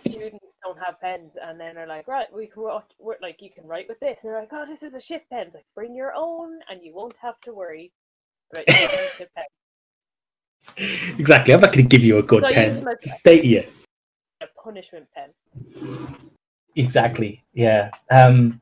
students 0.00 0.58
don't 0.62 0.78
have 0.84 1.00
pens, 1.00 1.36
and 1.42 1.58
then 1.58 1.74
they're 1.74 1.86
like, 1.86 2.06
right, 2.06 2.26
we 2.32 2.46
can 2.46 2.62
write, 2.62 3.22
like 3.22 3.40
you 3.40 3.48
can 3.50 3.66
write 3.66 3.88
with 3.88 3.98
this. 4.00 4.20
And 4.22 4.30
they're 4.30 4.40
like, 4.40 4.52
oh, 4.52 4.66
this 4.68 4.82
is 4.82 4.94
a 4.94 5.00
shit 5.00 5.22
pen. 5.30 5.46
It's 5.46 5.54
like, 5.54 5.64
bring 5.74 5.94
your 5.94 6.12
own, 6.14 6.60
and 6.68 6.82
you 6.82 6.94
won't 6.94 7.16
have 7.20 7.40
to 7.42 7.54
worry. 7.54 7.92
Pen. 8.52 8.64
Exactly. 11.18 11.54
I'm 11.54 11.60
not 11.60 11.72
going 11.72 11.84
to 11.84 11.88
give 11.88 12.02
you 12.02 12.18
a 12.18 12.22
good 12.22 12.42
So 12.42 12.50
pen. 12.50 12.84
as- 12.86 13.18
Stay 13.20 13.42
you. 13.44 13.64
Punishment 14.62 15.06
pen. 15.14 15.30
Exactly. 16.76 17.42
Yeah. 17.52 17.90
Um. 18.10 18.60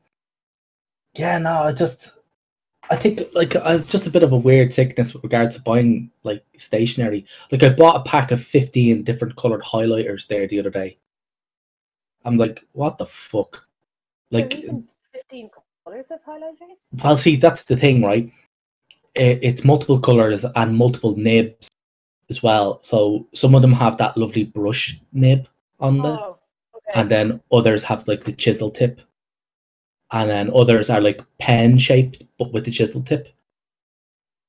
Yeah. 1.15 1.37
No. 1.37 1.63
I 1.63 1.71
just. 1.73 2.13
I 2.91 2.95
think 2.95 3.21
like 3.33 3.55
I've 3.55 3.87
just 3.87 4.07
a 4.07 4.09
bit 4.09 4.23
of 4.23 4.31
a 4.31 4.37
weird 4.37 4.73
sickness 4.73 5.13
with 5.13 5.23
regards 5.23 5.55
to 5.55 5.61
buying 5.61 6.09
like 6.23 6.43
stationery. 6.57 7.25
Like 7.51 7.61
I 7.61 7.69
bought 7.69 7.97
a 8.01 8.09
pack 8.09 8.31
of 8.31 8.43
fifteen 8.43 9.03
different 9.03 9.35
colored 9.35 9.61
highlighters 9.61 10.25
there 10.27 10.47
the 10.47 10.59
other 10.59 10.71
day. 10.71 10.97
I'm 12.25 12.37
like, 12.37 12.63
what 12.71 12.97
the 12.97 13.05
fuck? 13.05 13.67
Like 14.31 14.53
Like, 14.55 14.83
fifteen 15.13 15.49
colors 15.85 16.09
of 16.11 16.19
highlighters. 16.25 16.77
well, 17.03 17.15
see, 17.17 17.35
that's 17.35 17.63
the 17.63 17.77
thing, 17.77 18.03
right? 18.03 18.31
It, 19.15 19.39
it's 19.43 19.63
multiple 19.63 19.99
colors 19.99 20.45
and 20.55 20.75
multiple 20.75 21.15
nibs 21.15 21.69
as 22.29 22.41
well. 22.41 22.81
So 22.81 23.27
some 23.33 23.53
of 23.53 23.61
them 23.61 23.73
have 23.73 23.97
that 23.97 24.17
lovely 24.17 24.45
brush 24.45 24.99
nib 25.13 25.47
on 25.79 25.97
the, 25.97 26.09
Oh, 26.09 26.37
okay. 26.75 26.99
and 26.99 27.09
then 27.09 27.41
others 27.51 27.83
have 27.85 28.07
like 28.07 28.23
the 28.25 28.33
chisel 28.33 28.69
tip, 28.69 29.01
and 30.11 30.29
then 30.29 30.51
others 30.53 30.89
are 30.89 31.01
like 31.01 31.21
pen 31.39 31.77
shaped 31.77 32.23
but 32.37 32.51
with 32.53 32.65
the 32.65 32.71
chisel 32.71 33.01
tip. 33.01 33.29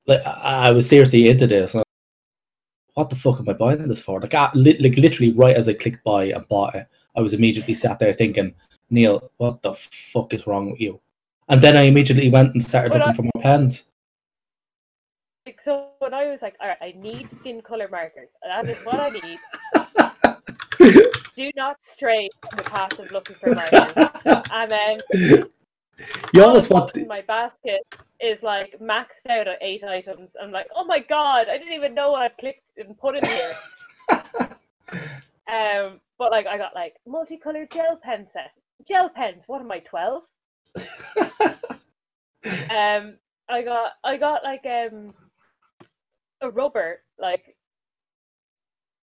Like 0.07 0.23
I, 0.27 0.69
I 0.69 0.71
was 0.73 0.89
seriously 0.89 1.29
into 1.29 1.47
this. 1.47 1.75
and 1.75 1.85
What 2.95 3.11
the 3.11 3.17
fuck 3.17 3.39
am 3.41 3.49
I 3.49 3.53
buying 3.53 3.87
this 3.89 4.01
for? 4.01 4.21
Like, 4.21 4.35
I, 4.35 4.51
li- 4.55 4.79
like 4.81 4.97
literally, 4.97 5.33
right 5.33 5.57
as 5.57 5.69
I 5.69 5.75
clicked 5.75 6.03
buy 6.05 6.25
and 6.25 6.47
bought 6.49 6.75
it, 6.75 6.87
I 7.17 7.21
was 7.21 7.33
immediately 7.35 7.75
sat 7.75 7.99
there 7.99 8.15
thinking, 8.15 8.55
Neil, 8.91 9.31
what 9.37 9.63
the 9.63 9.75
fuck 9.75 10.33
is 10.35 10.47
wrong 10.47 10.71
with 10.71 10.81
you? 10.81 11.01
And 11.49 11.61
then 11.63 11.77
I 11.77 11.83
immediately 11.83 12.29
went 12.29 12.55
and 12.55 12.63
started 12.63 12.91
Well, 12.91 12.99
looking 13.01 13.13
I- 13.13 13.17
for 13.17 13.23
more 13.23 13.43
pens. 13.43 13.85
Like, 15.47 15.63
so 15.63 15.89
when 16.01 16.13
I 16.15 16.27
was 16.27 16.41
like, 16.43 16.55
all 16.61 16.69
right, 16.69 16.77
I 16.81 16.95
need 16.99 17.29
skin 17.35 17.61
color 17.63 17.89
markers. 17.91 18.31
That 18.43 18.69
is 18.69 18.79
what 18.85 19.01
I 19.01 19.09
need. 19.11 19.39
Do 21.37 21.51
not 21.57 21.83
stray 21.83 22.29
from 22.41 22.57
the 22.57 22.63
path 22.65 22.99
of 22.99 23.13
looking 23.13 23.37
for 23.37 23.55
markers. 23.55 23.93
And 24.51 24.71
then 24.71 24.99
You 26.33 26.45
almost 26.45 26.71
want 26.71 26.97
in 26.97 27.07
my 27.07 27.21
basket 27.23 27.83
is 28.21 28.43
like 28.43 28.79
maxed 28.81 29.27
out 29.29 29.49
at 29.49 29.59
eight 29.61 29.85
items. 29.85 30.35
I'm 30.41 30.51
like, 30.51 30.69
oh 30.75 30.85
my 30.85 31.01
god, 31.01 31.49
I 31.49 31.59
didn't 31.59 31.75
even 31.75 31.95
know 31.95 32.13
what 32.13 32.23
I'd 32.23 32.39
clicked 32.39 32.63
and 32.79 32.99
put 32.99 33.17
in 33.17 33.25
here. 33.25 33.57
um, 34.11 36.01
but 36.19 36.31
like 36.31 36.47
I 36.47 36.57
got 36.57 36.75
like 36.75 36.95
multicolored 37.07 37.71
gel 37.71 37.99
pen 38.03 38.27
set. 38.29 38.53
Gel 38.87 39.11
pens. 39.11 39.45
What 39.47 39.61
am 39.61 39.71
I? 39.71 39.81
Twelve. 39.81 40.23
um, 40.77 40.87
I 43.49 43.63
got 43.63 43.93
I 44.05 44.17
got 44.17 44.45
like 44.45 44.65
um 44.65 45.13
a 46.41 46.51
rubber 46.51 47.01
like 47.19 47.57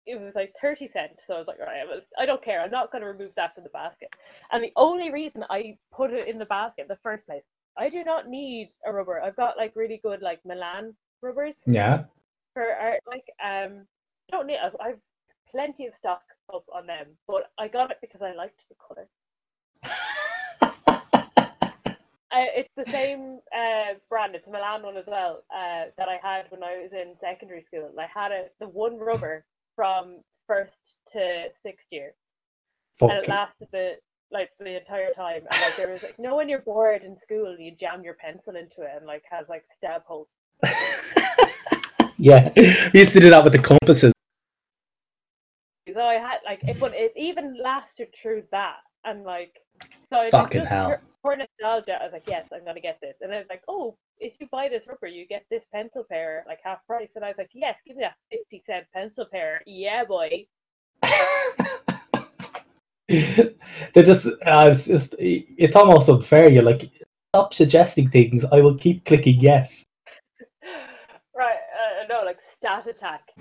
it 0.06 0.20
was 0.20 0.36
like 0.36 0.54
30 0.62 0.88
cent 0.88 1.12
so 1.26 1.36
i 1.36 1.38
was 1.38 1.48
like 1.48 1.60
all 1.60 1.66
right 1.66 2.04
I, 2.20 2.26
don't 2.26 2.44
care 2.44 2.62
i'm 2.62 2.72
not 2.72 2.92
going 2.92 3.02
to 3.02 3.08
remove 3.08 3.32
that 3.36 3.56
from 3.56 3.64
the 3.64 3.70
basket 3.70 4.14
and 4.52 4.64
the 4.64 4.72
only 4.76 5.12
reason 5.12 5.44
i 5.50 5.78
put 5.94 6.12
it 6.12 6.28
in 6.28 6.38
the 6.38 6.46
basket 6.46 6.84
in 6.84 6.88
the 6.88 6.98
first 7.04 7.26
place 7.26 7.44
i 7.78 7.90
do 7.90 8.04
not 8.04 8.28
need 8.28 8.72
a 8.86 8.94
rubber 8.94 9.22
i've 9.22 9.36
got 9.36 9.58
like 9.58 9.74
really 9.76 10.00
good 10.04 10.22
like 10.22 10.40
milan 10.46 10.94
rubbers 11.22 11.56
yeah. 11.66 12.04
for 12.54 12.64
art 12.64 13.00
like 13.08 13.26
um 13.44 13.86
I 14.32 14.38
don't 14.38 14.48
need 14.48 14.58
I've, 14.64 14.76
I've 14.84 15.00
plenty 15.50 15.86
of 15.86 15.94
stock 15.94 16.22
up 16.54 16.66
on 16.74 16.88
them 16.88 17.08
but 17.28 17.52
i 17.58 17.68
got 17.68 17.92
it 17.92 17.98
because 18.02 18.22
i 18.22 18.34
liked 18.34 18.62
the 18.70 18.76
color 18.76 19.08
I, 22.32 22.48
it's 22.56 22.74
the 22.76 22.90
same 22.90 23.40
uh, 23.56 23.94
brand. 24.10 24.36
It's 24.36 24.48
a 24.48 24.50
Milan 24.50 24.84
one 24.84 24.98
as 24.98 25.06
well 25.08 25.44
uh, 25.54 25.86
that 25.98 26.08
I 26.10 26.18
had 26.22 26.46
when 26.50 26.64
I 26.64 26.78
was 26.82 26.92
in 26.92 27.14
secondary 27.20 27.64
school. 27.64 27.92
I 28.00 28.08
had 28.14 28.32
a, 28.32 28.46
the 28.60 28.68
one 28.68 28.98
rubber 28.98 29.46
from 29.76 30.22
first 30.48 30.78
to 31.12 31.46
sixth 31.62 31.88
year, 31.92 32.14
and 33.02 33.12
it 33.12 33.28
lasted 33.28 33.68
the 33.72 33.96
like 34.32 34.50
the 34.60 34.78
entire 34.78 35.14
time. 35.14 35.44
And 35.52 35.62
like 35.62 35.78
there 35.78 35.92
was 35.92 36.04
like, 36.04 36.18
no, 36.18 36.36
when 36.36 36.50
you're 36.50 36.62
bored 36.62 37.04
in 37.04 37.18
school, 37.18 37.56
you 37.58 37.72
jam 37.72 38.04
your 38.04 38.16
pencil 38.16 38.56
into 38.56 38.82
it 38.82 38.92
and 38.98 39.06
like 39.06 39.24
has 39.30 39.48
like 39.48 39.64
stab 39.78 40.04
holes. 40.06 40.36
yeah. 42.18 42.52
We 42.56 43.00
used 43.00 43.14
to 43.14 43.20
do 43.20 43.30
that 43.30 43.44
with 43.44 43.54
the 43.54 43.60
compasses. 43.60 44.12
So 45.94 46.02
I 46.02 46.16
had 46.16 46.38
like, 46.44 46.64
it, 46.64 46.80
but 46.80 46.94
it 46.96 47.14
even 47.16 47.58
lasted 47.62 48.08
through 48.20 48.44
that, 48.52 48.78
and 49.06 49.24
like, 49.24 49.60
so 50.14 50.20
I 50.20 50.30
Fucking 50.30 50.62
just 50.62 50.72
hell. 50.72 50.90
for, 50.90 51.02
for 51.22 51.36
nostalgia, 51.36 51.98
I 52.00 52.04
was 52.04 52.14
like, 52.14 52.28
yes, 52.28 52.48
I'm 52.54 52.64
gonna 52.64 52.80
get 52.80 53.00
this, 53.02 53.16
and 53.22 53.34
I 53.34 53.38
was 53.38 53.48
like, 53.50 53.64
oh, 53.68 53.98
if 54.20 54.34
you 54.40 54.48
buy 54.52 54.70
this 54.70 54.84
rubber, 54.88 55.08
you 55.08 55.26
get 55.26 55.44
this 55.50 55.66
pencil 55.74 56.06
pair 56.10 56.44
like 56.48 56.60
half 56.64 56.86
price, 56.86 57.14
and 57.16 57.26
I 57.26 57.30
was 57.30 57.38
like, 57.38 57.50
yes, 57.54 57.80
give 57.86 57.98
me 57.98 58.04
that 58.04 58.16
fifty 58.32 58.62
cent 58.66 58.86
pencil 58.94 59.26
pair, 59.26 59.64
yeah, 59.66 60.04
boy. 60.06 60.46
They're 63.10 64.04
just, 64.04 64.28
uh, 64.28 64.70
it's 64.72 64.86
just, 64.86 65.16
it's 65.20 65.76
almost 65.76 66.10
unfair. 66.10 66.50
You're 66.50 66.64
like, 66.64 66.90
stop 67.34 67.54
suggesting 67.54 68.10
things. 68.10 68.46
I 68.46 68.62
will 68.62 68.76
keep 68.76 69.06
clicking 69.06 69.40
yes. 69.40 69.86
Right, 71.36 71.58
uh, 71.58 72.06
no, 72.08 72.24
like 72.24 72.40
stat 72.40 72.86
attack. 72.86 73.32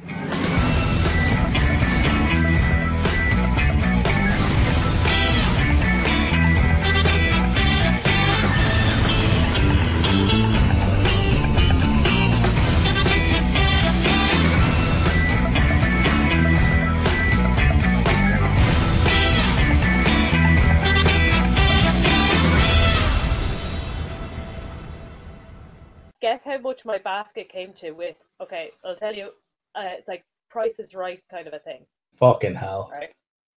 My 26.92 26.98
basket 26.98 27.48
came 27.48 27.72
to 27.74 27.92
with? 27.92 28.16
Okay, 28.40 28.70
I'll 28.84 28.94
tell 28.96 29.14
you. 29.14 29.30
Uh, 29.74 29.96
it's 29.98 30.08
like 30.08 30.22
Price 30.50 30.78
is 30.78 30.94
Right 30.94 31.20
kind 31.30 31.46
of 31.48 31.54
a 31.54 31.58
thing, 31.60 31.86
Fucking 32.18 32.54
hell. 32.54 32.90
right? 32.92 33.10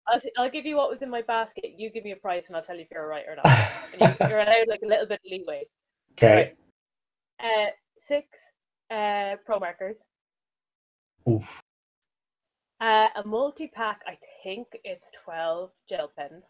I'll, 0.07 0.19
t- 0.21 0.31
I'll 0.37 0.49
give 0.49 0.65
you 0.65 0.77
what 0.77 0.89
was 0.89 1.01
in 1.01 1.09
my 1.09 1.21
basket. 1.21 1.73
You 1.77 1.89
give 1.89 2.05
me 2.05 2.11
a 2.11 2.15
price, 2.15 2.47
and 2.47 2.55
I'll 2.55 2.63
tell 2.63 2.75
you 2.77 2.83
if 2.83 2.87
you're 2.91 3.07
right 3.07 3.25
or 3.27 3.35
not. 3.35 3.45
And 3.99 4.17
you, 4.19 4.27
you're 4.29 4.39
allowed 4.39 4.67
like 4.69 4.81
a 4.83 4.87
little 4.87 5.05
bit 5.05 5.19
of 5.25 5.29
leeway. 5.31 5.63
Okay. 6.13 6.53
Uh, 7.43 7.67
six 7.99 8.25
uh, 8.91 9.35
pro 9.45 9.59
markers, 9.59 10.01
Oof. 11.27 11.61
uh, 12.79 13.07
a 13.15 13.23
multi 13.25 13.67
pack. 13.67 13.99
I 14.07 14.17
think 14.43 14.67
it's 14.85 15.11
twelve 15.25 15.71
gel 15.89 16.11
pens. 16.17 16.45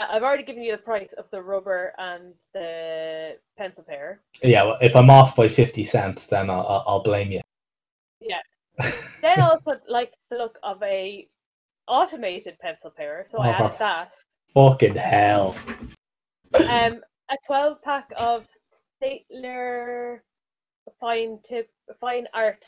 I've 0.00 0.22
already 0.22 0.42
given 0.42 0.62
you 0.62 0.72
the 0.72 0.78
price 0.78 1.12
of 1.12 1.30
the 1.30 1.40
rubber 1.40 1.92
and 1.98 2.34
the 2.52 3.36
pencil 3.56 3.84
pair. 3.84 4.20
Yeah, 4.42 4.64
well, 4.64 4.78
if 4.80 4.96
I'm 4.96 5.10
off 5.10 5.36
by 5.36 5.48
50 5.48 5.84
cents, 5.84 6.26
then 6.26 6.50
I'll, 6.50 6.84
I'll, 6.86 7.02
blame 7.02 7.30
you. 7.30 7.40
Yeah. 8.20 8.40
then 9.22 9.40
I 9.40 9.50
also 9.50 9.80
liked 9.88 10.18
the 10.30 10.36
look 10.36 10.58
of 10.62 10.82
a 10.82 11.28
automated 11.86 12.58
pencil 12.60 12.90
pair, 12.90 13.24
so 13.26 13.38
I 13.38 13.50
Oh, 13.50 13.56
for 13.56 13.64
added 13.64 13.78
that. 13.78 14.14
Fucking 14.52 14.94
hell. 14.96 15.56
Um, 16.54 17.00
a 17.30 17.36
twelve 17.46 17.82
pack 17.82 18.12
of 18.16 18.46
Staedtler 19.02 20.20
fine 21.00 21.38
tip, 21.42 21.70
fine 22.00 22.26
art 22.34 22.64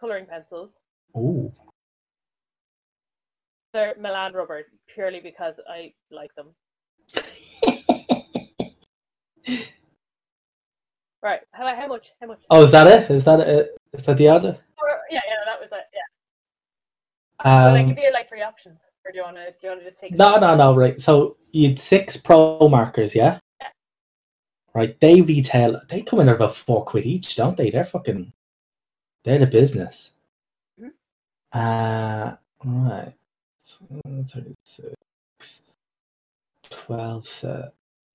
coloring 0.00 0.26
pencils. 0.26 0.78
Ooh. 1.16 1.52
They're 3.76 3.94
Milan 4.00 4.32
rubber 4.32 4.62
purely 4.94 5.20
because 5.20 5.60
I 5.68 5.92
like 6.10 6.30
them. 6.34 6.46
Right. 11.22 11.40
How, 11.52 11.74
how 11.74 11.86
much? 11.88 12.12
How 12.20 12.28
much? 12.28 12.40
Oh, 12.50 12.64
is 12.64 12.70
that 12.70 12.86
it? 12.86 13.10
Is 13.10 13.24
that 13.24 13.40
it? 13.40 13.76
Is 13.92 14.04
that 14.04 14.16
the 14.16 14.28
other? 14.28 14.58
Or- 14.80 15.00
yeah, 15.10 15.20
yeah, 15.26 15.34
that 15.44 15.60
was 15.60 15.72
it. 15.72 15.78
Yeah. 15.92 17.44
Well, 17.44 17.74
I 17.74 17.80
Um, 17.80 17.88
give 17.88 17.98
you 17.98 18.12
like 18.12 18.28
three 18.28 18.42
options, 18.42 18.78
or 19.04 19.10
do 19.10 19.18
you 19.18 19.24
want 19.24 19.36
to? 19.36 19.50
Do 19.50 19.56
you 19.64 19.68
want 19.70 19.80
to 19.80 19.86
just 19.86 20.00
take? 20.00 20.14
no, 20.14 20.38
no, 20.38 20.54
no. 20.54 20.74
Right. 20.74 21.00
So 21.00 21.36
you'd 21.52 21.80
six 21.80 22.16
pro 22.16 22.68
markers, 22.68 23.14
yeah? 23.14 23.40
Yeah. 23.60 23.68
Right. 24.72 24.98
They 25.00 25.20
retail. 25.20 25.80
They 25.88 26.02
come 26.02 26.20
in 26.20 26.28
at 26.28 26.36
about 26.36 26.54
four 26.54 26.84
quid 26.84 27.06
each, 27.06 27.34
don't 27.34 27.56
they? 27.56 27.70
They're 27.70 27.84
fucking. 27.84 28.32
They're 29.24 29.38
the 29.38 29.46
business. 29.46 30.14
Mhm. 30.80 30.92
Uh, 31.52 32.36
right. 32.64 33.14
36. 33.66 35.62
12 36.70 37.28
set. 37.28 37.74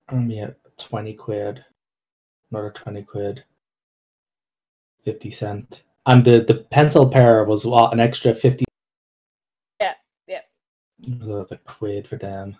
Mm, 0.10 0.12
I'm 0.12 0.32
at 0.32 0.78
20 0.78 1.14
quid. 1.14 1.66
Another 2.52 2.72
20 2.72 3.04
quid. 3.04 3.44
50 5.04 5.32
cent. 5.32 5.84
And 6.06 6.24
the, 6.24 6.42
the 6.42 6.56
pencil 6.56 7.08
pair 7.08 7.44
was 7.44 7.66
what? 7.66 7.94
An 7.94 8.00
extra 8.00 8.34
50 8.34 8.66
Yeah, 9.80 9.94
yeah. 10.28 10.42
the, 11.00 11.46
the 11.46 11.58
quid 11.58 12.08
for 12.08 12.18
them. 12.18 12.58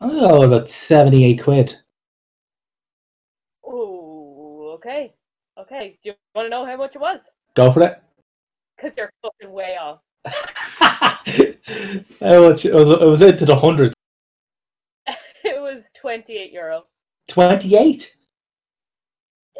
Oh, 0.00 0.42
about 0.42 0.68
78 0.68 1.42
quid. 1.42 1.76
Oh, 3.64 4.72
okay, 4.76 5.12
okay. 5.58 5.98
Do 6.04 6.10
you 6.10 6.14
want 6.36 6.46
to 6.46 6.50
know 6.50 6.64
how 6.64 6.76
much 6.76 6.94
it 6.94 7.00
was? 7.00 7.18
Go 7.58 7.72
for 7.72 7.82
it. 7.82 8.00
Because 8.76 8.94
they're 8.94 9.10
fucking 9.20 9.52
way 9.52 9.76
off. 9.76 9.98
Oh, 12.20 12.50
it 12.50 12.50
was 12.50 12.64
it 12.64 12.72
was 12.72 13.20
into 13.20 13.44
the 13.44 13.54
hundreds. 13.56 13.92
it 15.44 15.60
was 15.60 15.90
28 16.00 16.52
euro. 16.52 16.84
Twenty 17.26 17.76
eight. 17.76 18.14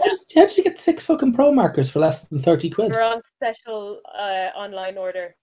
How 0.00 0.08
did, 0.08 0.18
how 0.34 0.46
did 0.46 0.56
you 0.56 0.64
get 0.64 0.78
six 0.78 1.04
fucking 1.04 1.34
pro 1.34 1.52
markers 1.52 1.90
for 1.90 1.98
less 1.98 2.24
than 2.24 2.40
thirty 2.40 2.70
quid? 2.70 2.92
We're 2.94 3.02
on 3.02 3.20
special 3.36 4.00
uh, 4.16 4.50
online 4.56 4.96
order 4.96 5.34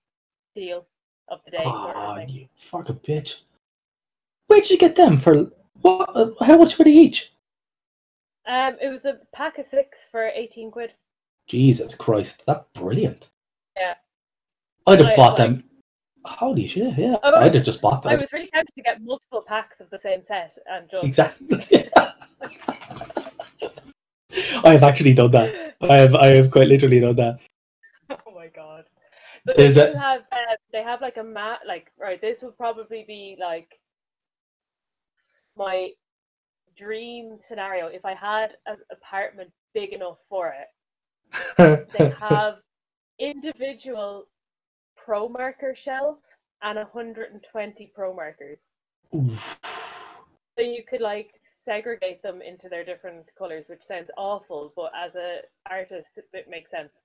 deal 0.55 0.87
of 1.27 1.39
the 1.45 1.51
day. 1.51 1.63
sort 1.63 1.95
of 1.95 1.95
Oh, 1.95 2.15
thing. 2.15 2.29
you 2.29 2.47
fucking 2.57 2.99
bitch. 3.07 3.43
Where 4.47 4.61
did 4.61 4.71
you 4.71 4.77
get 4.79 4.95
them 4.95 5.17
for? 5.17 5.51
What? 5.81 6.09
uh, 6.15 6.31
How 6.43 6.57
much 6.57 6.79
were 6.79 6.85
they 6.85 6.91
each? 6.91 7.31
Um, 8.47 8.77
it 8.81 8.87
was 8.89 9.05
a 9.05 9.19
pack 9.33 9.59
of 9.59 9.65
six 9.65 10.07
for 10.11 10.29
18 10.33 10.71
quid. 10.71 10.93
Jesus 11.47 11.95
Christ, 11.95 12.43
that's 12.45 12.65
brilliant. 12.73 13.29
Yeah. 13.77 13.95
I'd 14.87 14.99
have 14.99 15.07
I- 15.09 15.15
bought 15.15 15.37
like- 15.39 15.49
them. 15.49 15.63
Holy 16.27 16.65
shit, 16.65 16.97
yeah. 16.97 17.17
Oh, 17.21 17.35
I'd 17.35 17.53
have 17.53 17.63
just 17.63 17.81
bought 17.81 18.01
them. 18.01 18.11
I 18.11 18.15
was 18.15 18.33
really 18.33 18.47
tempted 18.47 18.73
to 18.75 18.81
get 18.81 18.99
multiple 19.03 19.43
packs 19.47 19.79
of 19.79 19.87
the 19.91 19.99
same 19.99 20.23
set 20.23 20.57
and 20.65 20.89
just 20.89 21.03
Exactly. 21.05 21.87
I 24.63 24.71
have 24.71 24.83
actually 24.83 25.13
done 25.13 25.29
that. 25.31 25.75
I 25.81 25.99
have 25.99 26.15
I 26.15 26.27
have 26.29 26.49
quite 26.51 26.67
literally 26.67 26.99
done 26.99 27.15
that. 27.17 27.37
Oh 28.27 28.31
my 28.35 28.47
god. 28.47 28.85
But 29.45 29.55
There's 29.55 29.75
they 29.75 29.91
a- 29.93 29.97
have 29.99 30.21
uh, 30.31 30.55
they 30.71 30.81
have 30.83 31.01
like 31.01 31.17
a 31.17 31.23
mat 31.23 31.59
like 31.67 31.91
right, 31.99 32.19
this 32.19 32.41
would 32.41 32.57
probably 32.57 33.03
be 33.07 33.37
like 33.39 33.79
my 35.55 35.89
dream 36.75 37.37
scenario 37.39 37.85
if 37.87 38.03
I 38.03 38.13
had 38.15 38.57
an 38.65 38.77
apartment 38.91 39.51
big 39.75 39.93
enough 39.93 40.17
for 40.27 40.47
it. 40.49 40.67
They 41.57 42.13
have 42.19 42.55
individual 43.19 44.27
pro 44.95 45.29
marker 45.29 45.75
shelves 45.75 46.35
and 46.61 46.77
120 46.77 47.91
pro 47.93 48.13
markers. 48.13 48.69
Oof. 49.13 49.59
So 50.57 50.63
you 50.63 50.83
could 50.83 51.01
like 51.01 51.31
segregate 51.41 52.21
them 52.23 52.41
into 52.41 52.69
their 52.69 52.85
different 52.85 53.25
colors, 53.37 53.67
which 53.67 53.83
sounds 53.83 54.09
awful, 54.17 54.71
but 54.75 54.91
as 54.95 55.15
an 55.15 55.39
artist, 55.69 56.17
it 56.17 56.47
makes 56.49 56.71
sense. 56.71 57.03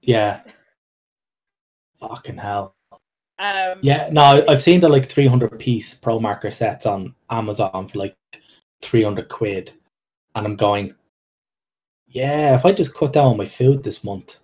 yeah. 0.00 0.42
Fucking 2.00 2.36
hell. 2.36 2.74
Um, 3.38 3.78
Yeah, 3.82 4.08
no, 4.12 4.44
I've 4.48 4.62
seen 4.62 4.80
the 4.80 4.88
like 4.88 5.06
300 5.06 5.58
piece 5.58 5.94
pro 5.94 6.20
marker 6.20 6.50
sets 6.50 6.86
on 6.86 7.14
Amazon 7.30 7.88
for 7.88 7.98
like 7.98 8.16
300 8.82 9.28
quid. 9.28 9.72
And 10.34 10.46
I'm 10.46 10.56
going, 10.56 10.94
yeah, 12.14 12.54
if 12.54 12.64
I 12.64 12.72
just 12.72 12.94
cut 12.94 13.12
down 13.12 13.26
on 13.26 13.36
my 13.36 13.44
food 13.44 13.82
this 13.82 14.04
month. 14.04 14.36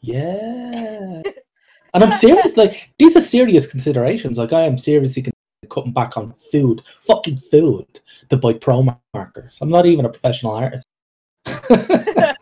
Yeah. 0.00 1.22
and 1.94 2.04
I'm 2.04 2.12
serious, 2.12 2.58
like, 2.58 2.90
these 2.98 3.16
are 3.16 3.22
serious 3.22 3.66
considerations. 3.66 4.36
Like, 4.36 4.52
I 4.52 4.62
am 4.62 4.78
seriously 4.78 5.32
cutting 5.70 5.92
back 5.92 6.18
on 6.18 6.34
food, 6.52 6.82
fucking 7.00 7.38
food, 7.38 7.86
to 8.28 8.36
buy 8.36 8.52
pro 8.52 8.86
markers. 9.14 9.58
I'm 9.62 9.70
not 9.70 9.86
even 9.86 10.04
a 10.04 10.10
professional 10.10 10.52
artist. 10.52 10.86
I 11.46 12.34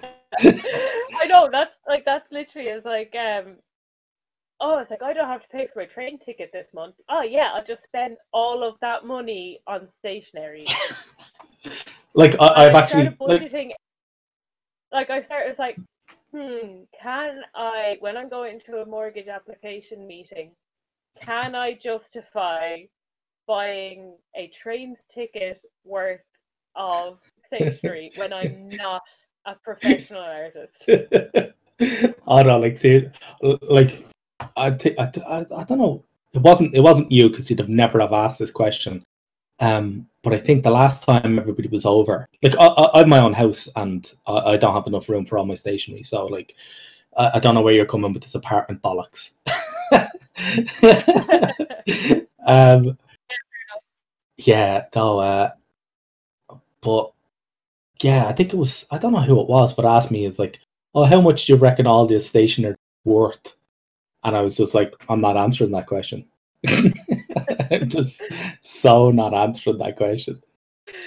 know 1.29 1.49
that's 1.51 1.81
like 1.89 2.05
that's 2.05 2.31
literally 2.33 2.69
is 2.69 2.85
like 2.85 3.15
um 3.17 3.57
oh 4.61 4.79
it's 4.79 4.91
like 4.91 5.03
I 5.03 5.13
don't 5.13 5.29
have 5.29 5.43
to 5.43 5.49
pay 5.49 5.67
for 5.67 5.81
my 5.81 5.87
train 5.87 6.19
ticket 6.19 6.51
this 6.53 6.69
month. 6.75 6.97
Oh 7.09 7.23
yeah, 7.23 7.53
I'll 7.55 7.65
just 7.65 7.85
spend 7.85 8.17
all 8.33 8.65
of 8.65 8.75
that 8.81 9.07
money 9.07 9.61
on 9.67 9.87
stationery. 9.87 10.67
like, 12.17 12.35
I, 12.41 12.67
I've 12.67 12.75
I 12.75 12.79
actually. 12.81 13.03
started 13.05 13.17
Like, 13.21 13.41
budgeting 13.41 13.73
like 14.93 15.11
I 15.11 15.21
started 15.21 15.49
was 15.49 15.59
like, 15.59 15.79
hmm, 16.33 16.83
can 17.01 17.43
I 17.55 17.97
when 18.01 18.17
I'm 18.17 18.29
going 18.29 18.61
to 18.67 18.79
a 18.79 18.87
mortgage 18.87 19.29
application 19.29 20.07
meeting, 20.07 20.51
can 21.25 21.55
I 21.55 21.75
justify 21.75 22.79
buying 23.47 24.17
a 24.35 24.49
train's 24.49 25.01
ticket 25.13 25.61
worth 25.85 26.21
of 26.75 27.19
stationery 27.45 28.13
when 28.17 28.33
I'm 28.33 28.71
not 28.71 29.03
a 29.45 29.55
professional 29.55 30.23
artist? 30.23 30.89
I 31.81 32.43
don't 32.43 32.47
know, 32.47 32.59
like 32.59 32.79
ser- 32.79 33.13
like 33.43 34.07
I, 34.57 34.71
thi- 34.71 34.99
I, 34.99 35.07
thi- 35.07 35.23
I 35.23 35.41
I 35.41 35.65
don't 35.65 35.79
know. 35.79 36.05
It 36.33 36.43
wasn't 36.43 36.75
it 36.75 36.81
wasn't 36.81 37.13
you 37.13 37.29
because 37.29 37.51
you'd 37.51 37.59
have 37.59 37.69
never 37.69 38.01
have 38.01 38.13
asked 38.13 38.39
this 38.39 38.51
question. 38.51 39.03
Um, 39.59 40.07
but 40.23 40.35
I 40.35 40.39
think 40.39 40.63
the 40.63 40.71
last 40.71 41.05
time 41.05 41.39
everybody 41.39 41.69
was 41.69 41.87
over, 41.87 42.29
like 42.43 42.57
I, 42.59 42.67
I, 42.67 42.95
I 42.95 42.99
have 42.99 43.09
my 43.09 43.21
own 43.21 43.33
house 43.33 43.69
and 43.77 44.11
I, 44.27 44.33
I 44.33 44.57
don't 44.57 44.75
have 44.75 44.87
enough 44.87 45.09
room 45.09 45.25
for 45.25 45.39
all 45.39 45.47
my 45.47 45.55
stationery, 45.55 46.03
so 46.03 46.27
like 46.27 46.55
I, 47.17 47.33
I 47.35 47.39
don't 47.39 47.55
know 47.55 47.63
where 47.63 47.75
you're 47.75 47.87
coming 47.87 48.13
with 48.13 48.23
this 48.23 48.35
apartment 48.35 48.83
bollocks. 48.83 49.31
um, 52.47 52.99
yeah, 54.37 54.85
no, 54.95 55.19
uh, 55.21 55.51
but 56.81 57.13
yeah, 58.03 58.27
I 58.27 58.33
think 58.33 58.53
it 58.53 58.57
was 58.57 58.85
I 58.91 58.99
don't 58.99 59.13
know 59.13 59.23
who 59.23 59.41
it 59.41 59.49
was, 59.49 59.73
but 59.73 59.87
asked 59.87 60.11
me 60.11 60.27
is 60.27 60.39
like, 60.39 60.61
oh, 60.95 61.05
how 61.05 61.21
much 61.21 61.47
do 61.47 61.53
you 61.53 61.59
reckon 61.59 61.87
all 61.87 62.07
this 62.07 62.29
stationery 62.29 62.75
worth? 63.05 63.55
And 64.25 64.37
I 64.37 64.41
was 64.41 64.57
just 64.57 64.75
like, 64.75 64.93
I'm 65.09 65.21
not 65.21 65.37
answering 65.37 65.71
that 65.71 65.87
question. 65.87 66.27
I'm 67.71 67.89
just 67.89 68.23
so 68.63 69.11
not 69.11 69.35
answering 69.35 69.79
that 69.79 69.97
question. 69.97 70.43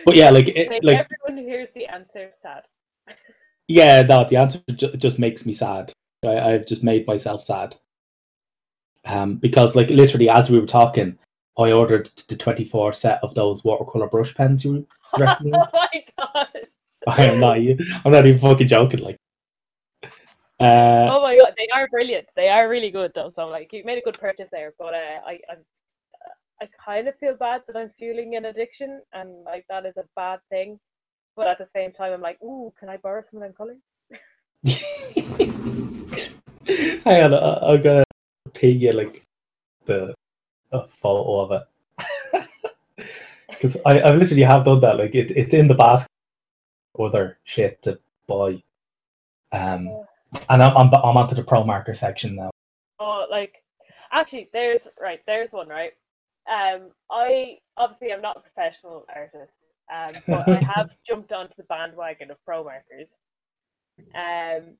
But 0.05 0.15
yeah, 0.15 0.29
like, 0.29 0.47
it, 0.47 0.83
like 0.83 0.97
everyone 0.97 1.43
who 1.43 1.49
hears 1.49 1.69
the 1.71 1.87
answer 1.87 2.31
sad. 2.41 2.63
yeah, 3.67 4.01
no, 4.01 4.25
the 4.27 4.37
answer 4.37 4.61
ju- 4.75 4.95
just 4.97 5.19
makes 5.19 5.45
me 5.45 5.53
sad. 5.53 5.93
I, 6.23 6.39
I've 6.39 6.67
just 6.67 6.83
made 6.83 7.07
myself 7.07 7.43
sad. 7.43 7.75
Um, 9.05 9.35
because 9.35 9.75
like 9.75 9.89
literally 9.89 10.29
as 10.29 10.49
we 10.49 10.59
were 10.59 10.65
talking, 10.65 11.17
I 11.57 11.71
ordered 11.71 12.09
the 12.27 12.35
24 12.35 12.93
set 12.93 13.23
of 13.23 13.33
those 13.35 13.63
watercolor 13.63 14.07
brush 14.07 14.33
pens 14.35 14.63
you 14.63 14.85
oh 15.13 15.35
my 15.73 16.05
god. 16.17 16.47
I 17.07 17.25
am 17.25 17.39
not. 17.39 17.57
I'm 17.57 18.11
not 18.11 18.27
even 18.27 18.39
fucking 18.39 18.67
joking. 18.67 18.99
Like, 18.99 19.17
uh, 20.59 21.07
Oh 21.09 21.21
my 21.21 21.37
god, 21.37 21.53
they 21.57 21.67
are 21.73 21.87
brilliant. 21.87 22.27
They 22.35 22.49
are 22.49 22.69
really 22.69 22.91
good 22.91 23.11
though. 23.15 23.29
So 23.29 23.47
like 23.47 23.71
you 23.73 23.83
made 23.85 23.97
a 23.97 24.01
good 24.01 24.19
purchase 24.19 24.49
there, 24.51 24.73
but 24.77 24.93
uh, 24.93 25.21
I 25.25 25.39
I'm, 25.49 25.59
I 26.61 26.67
kind 26.83 27.07
of 27.07 27.15
feel 27.17 27.35
bad 27.35 27.61
that 27.67 27.77
I'm 27.77 27.91
fueling 27.97 28.35
an 28.35 28.43
addiction, 28.45 29.01
and 29.13 29.43
like 29.45 29.65
that 29.69 29.85
is 29.85 29.97
a 29.97 30.03
bad 30.15 30.39
thing. 30.49 30.79
But 31.35 31.47
at 31.47 31.57
the 31.57 31.65
same 31.65 31.91
time, 31.93 32.11
I'm 32.11 32.21
like, 32.21 32.41
ooh, 32.43 32.73
can 32.77 32.89
I 32.89 32.97
borrow 32.97 33.23
some 33.29 33.41
of 33.41 33.47
them 33.47 33.53
colors? 33.53 33.77
hang 37.05 37.23
on, 37.23 37.33
I, 37.33 37.53
I'm 37.61 37.81
gonna 37.81 38.03
ping 38.53 38.79
you 38.79 38.91
like 38.91 39.25
the 39.85 40.13
a 40.71 40.83
photo 40.83 41.39
of 41.39 41.51
it 41.51 41.63
because 43.49 43.75
I, 43.85 43.99
I 43.99 44.13
literally 44.13 44.43
have 44.43 44.65
done 44.65 44.81
that. 44.81 44.97
Like, 44.97 45.15
it, 45.15 45.31
it's 45.31 45.53
in 45.53 45.67
the 45.67 45.73
basket. 45.73 46.07
Other 46.99 47.37
shit 47.45 47.81
to 47.83 47.97
buy. 48.27 48.61
Um, 49.53 50.03
and 50.49 50.61
I'm 50.61 50.75
I'm, 50.75 50.93
I'm 50.93 51.17
onto 51.17 51.35
the 51.35 51.43
pro 51.43 51.63
marker 51.63 51.95
section 51.95 52.35
now. 52.35 52.51
Oh, 52.99 53.25
like 53.31 53.63
actually, 54.11 54.49
there's 54.51 54.89
right. 54.99 55.21
There's 55.25 55.53
one 55.53 55.69
right. 55.69 55.93
Um, 56.49 56.91
I 57.11 57.57
obviously 57.77 58.11
I'm 58.11 58.21
not 58.21 58.37
a 58.37 58.41
professional 58.41 59.05
artist, 59.15 59.53
um, 59.93 60.21
but 60.27 60.49
I 60.49 60.59
have 60.75 60.89
jumped 61.07 61.31
onto 61.31 61.53
the 61.57 61.63
bandwagon 61.63 62.31
of 62.31 62.43
pro 62.45 62.63
markers. 62.63 63.13
Um, 64.15 64.75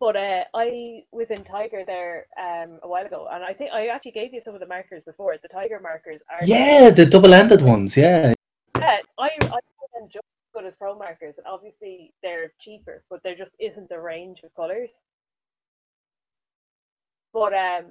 but 0.00 0.16
uh, 0.16 0.44
I 0.54 1.02
was 1.12 1.30
in 1.30 1.44
Tiger 1.44 1.84
there 1.86 2.26
um 2.40 2.78
a 2.82 2.88
while 2.88 3.06
ago, 3.06 3.28
and 3.30 3.44
I 3.44 3.52
think 3.52 3.72
I 3.72 3.88
actually 3.88 4.12
gave 4.12 4.32
you 4.32 4.40
some 4.40 4.54
of 4.54 4.60
the 4.60 4.66
markers 4.66 5.02
before. 5.04 5.36
The 5.42 5.48
Tiger 5.48 5.80
markers 5.80 6.20
are 6.30 6.44
Yeah, 6.46 6.90
the 6.90 7.06
double-ended 7.06 7.62
ones. 7.62 7.96
Yeah, 7.96 8.34
yeah, 8.78 8.98
I 9.18 9.30
I 9.42 9.60
find 9.92 10.10
just 10.10 10.24
as 10.24 10.54
good 10.54 10.66
as 10.66 10.74
pro 10.76 10.96
markers, 10.96 11.38
and 11.38 11.46
obviously 11.46 12.12
they're 12.22 12.52
cheaper, 12.60 13.04
but 13.10 13.22
there 13.24 13.34
just 13.36 13.52
isn't 13.60 13.88
the 13.88 14.00
range 14.00 14.40
of 14.44 14.54
colors. 14.54 14.90
But 17.32 17.52
um, 17.52 17.84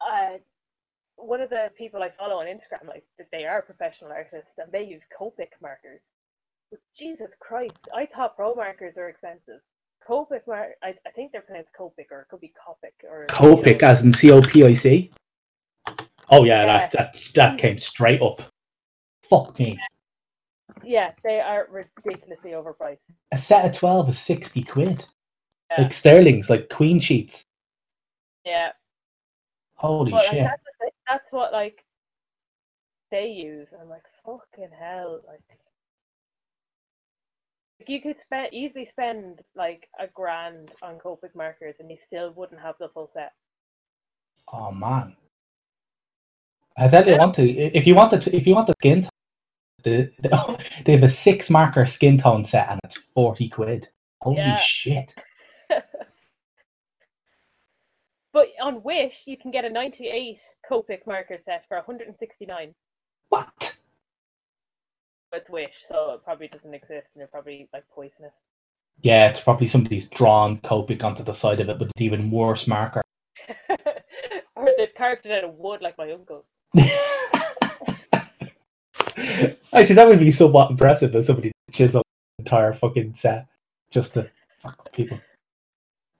uh, 0.00 0.38
one 1.18 1.40
of 1.40 1.50
the 1.50 1.70
people 1.76 2.02
I 2.02 2.10
follow 2.10 2.36
on 2.36 2.46
Instagram, 2.46 2.86
like 2.88 3.04
that 3.18 3.28
they 3.32 3.44
are 3.44 3.60
professional 3.62 4.10
artists, 4.12 4.52
and 4.58 4.70
they 4.72 4.84
use 4.84 5.02
Copic 5.18 5.48
markers. 5.60 6.10
But 6.70 6.80
Jesus 6.96 7.34
Christ, 7.40 7.76
I 7.94 8.06
thought 8.06 8.36
pro 8.36 8.54
markers 8.54 8.96
are 8.98 9.08
expensive. 9.08 9.60
Copic 10.08 10.46
mar, 10.46 10.68
I, 10.82 10.94
I 11.06 11.10
think 11.14 11.32
they're 11.32 11.42
pronounced 11.42 11.72
Copic, 11.78 12.06
or 12.10 12.20
it 12.20 12.28
could 12.30 12.40
be 12.40 12.52
Copic, 12.66 13.08
or 13.08 13.22
you 13.22 13.26
Copic 13.28 13.82
know, 13.82 13.88
as 13.88 14.02
in 14.02 14.12
C 14.14 14.30
O 14.30 14.40
P 14.40 14.64
I 14.64 14.74
C. 14.74 15.10
Oh 16.30 16.44
yeah, 16.44 16.64
Yeah. 16.64 16.66
that 16.66 16.90
that 16.92 17.30
that 17.34 17.58
came 17.58 17.78
straight 17.78 18.22
up. 18.22 18.42
Fuck 19.22 19.58
me. 19.58 19.78
yeah, 20.84 21.12
they 21.24 21.40
are 21.40 21.66
ridiculously 21.70 22.52
overpriced. 22.52 22.98
A 23.32 23.38
set 23.38 23.64
of 23.66 23.72
twelve 23.76 24.08
is 24.08 24.18
sixty 24.18 24.62
quid. 24.62 25.04
Yeah. 25.70 25.82
Like 25.82 25.92
sterlings, 25.92 26.48
like 26.48 26.70
queen 26.70 26.98
sheets. 27.00 27.44
Yeah, 28.46 28.70
Holy 29.74 30.10
But 30.12 30.22
like, 30.24 30.30
shit. 30.32 30.44
that's, 30.44 30.62
they- 30.77 30.77
that's 31.08 31.30
what 31.32 31.52
like 31.52 31.84
they 33.10 33.26
use. 33.26 33.68
I'm 33.80 33.88
like, 33.88 34.04
fucking 34.24 34.70
hell, 34.78 35.20
like 35.26 35.40
Like, 37.80 37.88
You 37.88 38.00
could 38.02 38.20
spend 38.20 38.52
easily 38.52 38.86
spend 38.86 39.42
like 39.54 39.88
a 39.98 40.06
grand 40.08 40.72
on 40.82 40.98
Copic 40.98 41.34
markers, 41.34 41.76
and 41.78 41.90
you 41.90 41.96
still 42.04 42.32
wouldn't 42.32 42.60
have 42.60 42.74
the 42.80 42.88
full 42.88 43.10
set. 43.14 43.32
Oh 44.52 44.72
man. 44.72 45.16
I 46.76 46.84
you 46.88 47.06
Yeah. 47.06 47.16
want 47.18 47.34
to 47.36 47.42
if 47.48 47.86
you 47.86 47.94
want 47.94 48.10
the 48.10 48.36
if 48.36 48.46
you 48.46 48.54
want 48.54 48.66
the 48.66 48.74
skin 48.80 49.02
tone, 49.02 49.10
the, 49.84 50.12
the 50.18 50.64
they 50.84 50.92
have 50.92 51.02
a 51.02 51.10
six 51.10 51.50
marker 51.50 51.86
skin 51.86 52.18
tone 52.18 52.44
set 52.44 52.68
and 52.70 52.80
it's 52.84 52.96
forty 52.96 53.48
quid. 53.48 53.88
Holy 54.20 54.36
Yeah. 54.36 54.56
shit. 54.56 55.14
But 58.32 58.48
on 58.60 58.82
Wish, 58.82 59.22
you 59.26 59.36
can 59.36 59.50
get 59.50 59.64
a 59.64 59.70
98 59.70 60.38
Copic 60.70 61.06
marker 61.06 61.38
set 61.44 61.64
for 61.66 61.78
169. 61.78 62.74
What? 63.30 63.76
It's 65.32 65.50
Wish, 65.50 65.72
so 65.88 66.12
it 66.12 66.24
probably 66.24 66.48
doesn't 66.48 66.74
exist, 66.74 67.08
and 67.14 67.20
they're 67.20 67.26
probably 67.26 67.68
like 67.72 67.84
poisonous. 67.94 68.32
Yeah, 69.00 69.28
it's 69.28 69.40
probably 69.40 69.68
somebody's 69.68 70.08
drawn 70.08 70.58
Copic 70.58 71.04
onto 71.04 71.22
the 71.22 71.32
side 71.32 71.60
of 71.60 71.68
it, 71.68 71.78
but 71.78 71.90
even 71.96 72.30
worse 72.30 72.66
marker. 72.66 73.02
or 73.68 74.66
the 74.76 74.88
carved 74.96 75.26
it 75.26 75.32
out 75.32 75.44
of 75.44 75.54
wood, 75.54 75.80
like 75.80 75.96
my 75.96 76.10
uncle. 76.12 76.44
Actually, 79.72 79.94
that 79.94 80.08
would 80.08 80.18
be 80.18 80.32
somewhat 80.32 80.70
impressive 80.70 81.14
if 81.14 81.26
somebody 81.26 81.52
chiseled 81.70 82.04
the 82.38 82.42
entire 82.42 82.72
fucking 82.72 83.14
set 83.14 83.46
just 83.90 84.14
to 84.14 84.30
fuck 84.60 84.92
people. 84.92 85.20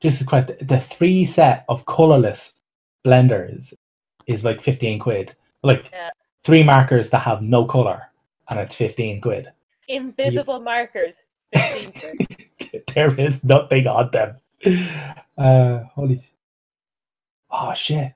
Just 0.01 0.27
correct, 0.27 0.53
the 0.67 0.81
three 0.81 1.25
set 1.25 1.65
of 1.69 1.85
colorless 1.87 2.53
blenders 3.05 3.73
is 4.27 4.45
like 4.45 4.61
15 4.63 4.99
quid. 4.99 5.35
Like 5.63 5.91
Yeah. 5.93 6.11
three 6.45 6.63
markers 6.63 7.11
that 7.11 7.21
have 7.21 7.43
no 7.43 7.65
color 7.65 8.11
and 8.49 8.61
it's 8.61 8.75
15 8.77 9.21
quid. 9.21 9.49
Invisible 9.89 10.61
markers. 10.61 11.15
15 11.57 11.93
quid. 11.93 12.85
there 12.95 13.19
is 13.19 13.43
nothing 13.43 13.87
on 13.87 14.11
them. 14.13 14.37
Uh, 15.37 15.81
holy. 15.95 16.23
Oh 17.51 17.75
shit. 17.75 18.13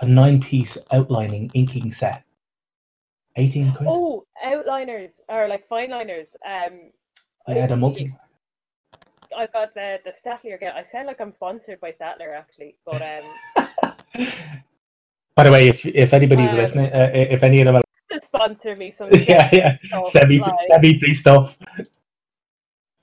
A 0.00 0.06
nine 0.06 0.40
piece 0.40 0.76
outlining 0.92 1.50
inking 1.54 1.92
set. 1.92 2.24
18 3.36 3.72
quid. 3.72 3.88
oh, 3.90 4.26
outliners 4.44 5.20
or 5.28 5.48
like 5.48 5.66
fine 5.68 5.90
liners. 5.90 6.36
Um, 6.44 6.90
yeah, 7.48 7.66
the 7.66 7.74
I- 7.74 7.76
multi. 7.76 8.14
I 9.36 9.46
got 9.46 9.74
the 9.74 9.98
the 10.04 10.10
Staedtler 10.12 10.54
again. 10.54 10.72
I 10.74 10.82
sound 10.84 11.06
like 11.06 11.20
I'm 11.20 11.32
sponsored 11.32 11.80
by 11.80 11.92
Staedtler 11.92 12.36
actually, 12.36 12.76
but 12.84 13.02
um, 13.02 13.24
By 15.36 15.44
the 15.44 15.52
way, 15.52 15.68
if 15.68 15.84
if 15.84 16.14
anybody's 16.14 16.50
Um, 16.50 16.56
listening, 16.56 16.92
uh, 16.92 17.10
if 17.12 17.42
any 17.42 17.60
of 17.60 17.66
them, 17.66 17.76
are, 17.76 18.20
sponsor 18.22 18.74
me 18.74 18.90
some. 18.90 19.10
yeah, 19.12 19.50
yeah, 19.52 19.76
stuff, 19.84 20.10
send 20.10 20.28
me, 20.28 20.40
like- 20.40 20.54
send 20.68 21.00
free 21.00 21.14
stuff. 21.14 21.58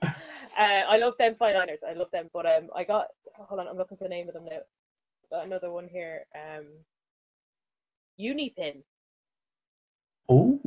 Uh, 0.04 0.82
I 0.88 0.98
love 0.98 1.14
them 1.18 1.36
fine 1.36 1.56
liners. 1.56 1.82
I 1.88 1.94
love 1.94 2.12
them, 2.12 2.30
but 2.34 2.46
um, 2.46 2.70
I 2.76 2.84
got 2.84 3.08
hold 3.36 3.60
on. 3.60 3.68
I'm 3.68 3.78
looking 3.78 3.98
for 3.98 4.06
the 4.06 4.10
name 4.10 4.28
of 4.28 4.34
them 4.34 4.46
now. 4.46 4.60
Got 5.32 5.46
another 5.46 5.72
one 5.72 5.88
here. 5.88 6.26
Um, 6.36 6.66
Unipin. 8.20 8.82
Oh, 10.30 10.60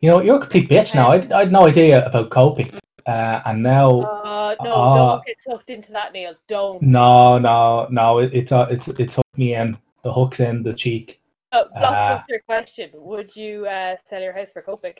you 0.00 0.10
know, 0.10 0.20
you're 0.20 0.36
a 0.36 0.40
complete 0.40 0.68
bitch 0.68 0.94
now. 0.94 1.10
I, 1.10 1.16
I 1.34 1.40
had 1.44 1.52
no 1.52 1.66
idea 1.66 2.04
about 2.04 2.28
Copic, 2.30 2.78
uh, 3.06 3.40
and 3.46 3.62
now 3.62 4.00
Uh, 4.00 4.54
no, 4.62 4.72
Ah. 4.74 4.94
don't 5.16 5.26
get 5.26 5.40
sucked 5.42 5.70
into 5.70 5.92
that, 5.92 6.12
Neil. 6.12 6.34
Don't. 6.48 6.82
no, 6.82 7.38
no, 7.38 7.86
no, 7.90 8.18
it, 8.18 8.32
it's 8.34 8.52
uh, 8.52 8.66
it's 8.70 8.88
it's 8.88 9.16
hooked 9.16 9.38
me 9.38 9.54
in. 9.54 9.76
The 10.02 10.12
hook's 10.12 10.40
in 10.40 10.62
the 10.62 10.74
cheek. 10.74 11.20
Oh, 11.52 11.64
Ah. 11.76 11.80
blockbuster 12.28 12.44
question: 12.46 12.90
Would 12.94 13.34
you 13.36 13.66
uh, 13.66 13.96
sell 14.04 14.20
your 14.22 14.32
house 14.32 14.50
for 14.52 14.62
Copic? 14.62 14.98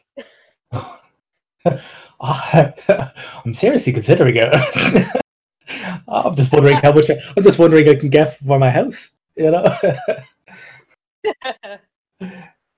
I'm 2.20 3.54
seriously 3.54 3.92
considering 3.92 4.36
it. 4.36 4.54
I'm 6.08 6.34
just 6.36 6.52
wondering 6.52 6.76
how 6.76 6.92
much. 6.92 7.08
I'm 7.10 7.42
just 7.42 7.58
wondering 7.58 7.88
I 7.88 7.94
can 7.94 8.10
get 8.10 8.36
for 8.38 8.58
my 8.58 8.70
house. 8.70 9.10
You 9.36 9.50
know. 9.50 9.78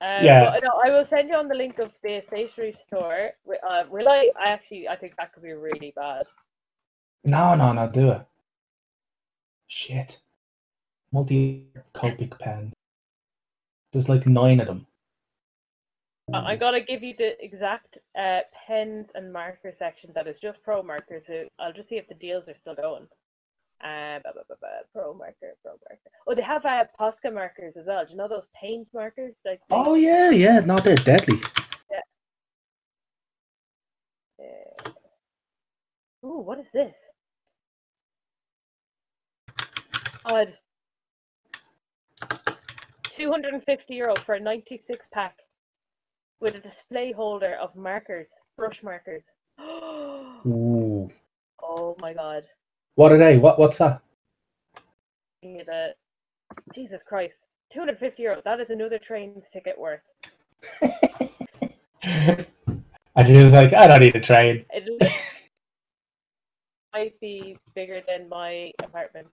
Um, 0.01 0.23
Yeah. 0.23 0.51
But, 0.51 0.63
no, 0.63 0.81
I 0.83 0.91
will 0.91 1.05
send 1.05 1.29
you 1.29 1.35
on 1.35 1.47
the 1.47 1.55
link 1.55 1.79
of 1.79 1.91
the 2.03 2.21
stationery 2.27 2.73
store. 2.73 3.31
Uh, 3.67 3.83
will 3.89 4.07
I? 4.07 4.29
I 4.39 4.49
actually, 4.49 4.87
I 4.87 4.95
think 4.95 5.15
that 5.17 5.33
could 5.33 5.43
be 5.43 5.53
really 5.53 5.93
bad. 5.95 6.25
No, 7.23 7.55
no, 7.55 7.73
no, 7.73 7.89
do 7.89 8.11
it. 8.11 8.21
Shit. 9.67 10.19
Multi 11.11 11.67
Copic 11.93 12.37
pen. 12.39 12.73
There's 13.91 14.09
like 14.09 14.27
nine 14.27 14.59
of 14.59 14.67
them. 14.67 14.85
I 16.33 16.57
gotta 16.57 16.81
give 16.81 17.03
you 17.03 17.13
the 17.17 17.41
exact 17.43 17.97
uh, 18.19 18.41
pens 18.67 19.07
and 19.15 19.31
marker 19.31 19.71
section 19.71 20.11
that 20.13 20.27
is 20.27 20.37
just 20.39 20.61
pro 20.61 20.83
markers. 20.83 21.23
So 21.27 21.47
I'll 21.57 21.71
just 21.71 21.87
see 21.87 21.95
if 21.95 22.07
the 22.09 22.15
deals 22.15 22.49
are 22.49 22.55
still 22.59 22.75
going. 22.75 23.07
Uh, 23.83 24.17
ba- 24.23 24.33
ba- 24.33 24.43
ba- 24.49 24.57
ba, 24.59 24.67
pro 24.91 25.13
marker, 25.13 25.53
pro 25.61 25.73
marker. 25.87 26.09
Oh, 26.25 26.33
they 26.33 26.41
have 26.41 26.65
uh, 26.65 26.85
Posca 26.99 27.31
markers 27.31 27.77
as 27.77 27.85
well. 27.85 28.03
Do 28.03 28.11
you 28.11 28.17
know 28.17 28.27
those 28.27 28.47
paint 28.59 28.87
markers? 28.93 29.35
Like 29.45 29.61
Oh 29.69 29.93
yeah, 29.93 30.31
yeah. 30.31 30.59
No, 30.61 30.77
they're 30.77 30.95
deadly. 30.95 31.37
Yeah. 31.91 32.01
uh, 34.83 34.89
Ooh, 36.25 36.39
what 36.39 36.59
is 36.59 36.71
this? 36.73 36.95
Odd. 40.25 40.57
250 43.15 43.93
euro 43.95 44.15
for 44.15 44.35
a 44.35 44.39
96 44.39 45.07
pack 45.11 45.37
with 46.39 46.55
a 46.55 46.59
display 46.59 47.11
holder 47.11 47.55
of 47.55 47.75
markers, 47.75 48.27
brush 48.57 48.81
markers. 48.83 49.23
Ooh. 49.61 51.09
oh 51.63 51.95
my 51.99 52.13
god. 52.13 52.43
What 52.97 53.11
are 53.11 53.17
they? 53.19 53.37
What 53.37 53.59
what's 53.59 53.77
that? 53.77 54.01
Yeah, 55.43 55.61
the 55.67 55.89
Jesus 56.73 57.03
Christ. 57.03 57.45
250 57.71 58.23
euro. 58.23 58.41
That 58.43 58.59
is 58.59 58.71
another 58.71 58.97
train's 58.97 59.47
ticket 59.53 59.77
worth. 59.77 60.01
and 60.81 62.47
she 63.27 63.43
was 63.43 63.53
like, 63.53 63.73
I 63.73 63.87
don't 63.87 63.99
need 63.99 64.15
a 64.15 64.19
train. 64.19 64.65
It 64.71 64.99
might 66.93 67.19
be 67.19 67.55
bigger 67.75 68.01
than 68.07 68.27
my 68.29 68.71
apartment. 68.81 69.27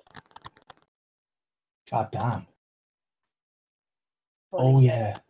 God 1.91 2.09
damn. 2.13 2.47
Oh 4.53 4.79
yeah. 4.79 5.21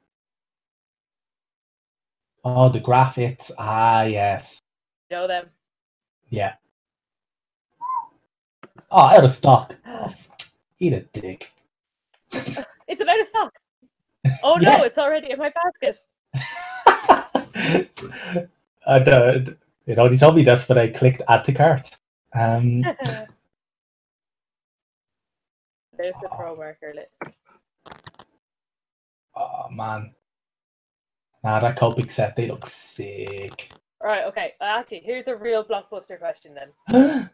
Oh 2.44 2.68
the 2.68 2.81
graphics. 2.81 3.53
Ah 3.57 4.03
yes. 4.03 4.59
Know 5.09 5.29
them. 5.29 5.47
Yeah. 6.31 6.55
Oh, 8.90 8.99
out 8.99 9.25
of 9.25 9.33
stock. 9.33 9.75
Oh, 9.87 10.12
eat 10.79 10.92
a 10.92 11.01
dick. 11.12 11.51
It's 12.33 13.01
out 13.01 13.20
of 13.20 13.27
stock. 13.29 13.53
Oh 14.42 14.59
Yeah. 14.59 14.79
no, 14.79 14.85
it's 14.85 14.97
already 14.97 15.31
in 15.31 15.38
my 15.38 15.51
basket. 15.51 15.99
uh, 18.87 19.38
you 19.87 19.94
know, 19.94 20.09
he 20.09 20.16
told 20.16 20.35
me 20.37 20.42
this 20.44 20.66
when 20.66 20.79
I 20.79 20.88
clicked 20.88 21.20
add 21.29 21.44
to 21.44 21.53
cart. 21.53 21.90
Um, 22.35 22.81
There's 25.97 26.14
the 26.23 26.29
pro 26.35 26.57
marker 26.57 26.94
lit. 26.94 27.11
oh 29.37 29.68
man. 29.70 30.14
Nah, 31.42 31.61
that 31.61 31.77
Copic 31.79 32.11
set, 32.11 32.35
they 32.37 32.49
look 32.49 32.66
sick. 32.66 33.70
Right, 34.03 34.25
okay. 34.25 34.55
Actually, 34.62 35.03
here's 35.05 35.29
a 35.29 35.37
real 35.37 35.62
blockbuster 35.64 36.18
question 36.18 36.55
then. 36.55 37.31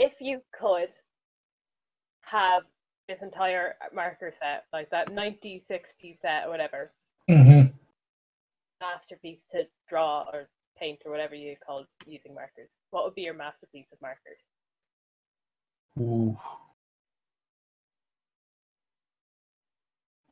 If 0.00 0.20
you 0.20 0.40
could 0.56 0.90
have 2.20 2.62
this 3.08 3.22
entire 3.22 3.74
marker 3.92 4.30
set, 4.30 4.62
like 4.72 4.90
that 4.90 5.12
96 5.12 5.92
piece 6.00 6.20
set 6.20 6.46
or 6.46 6.50
whatever, 6.50 6.92
hmm 7.28 7.62
masterpiece 8.80 9.44
to 9.50 9.66
draw 9.88 10.24
or 10.32 10.48
paint 10.78 11.00
or 11.04 11.10
whatever 11.10 11.34
you 11.34 11.56
call 11.66 11.84
using 12.06 12.32
markers, 12.32 12.68
what 12.90 13.04
would 13.04 13.16
be 13.16 13.22
your 13.22 13.34
masterpiece 13.34 13.88
of 13.92 14.00
markers? 14.00 14.38
Ooh. 15.98 16.38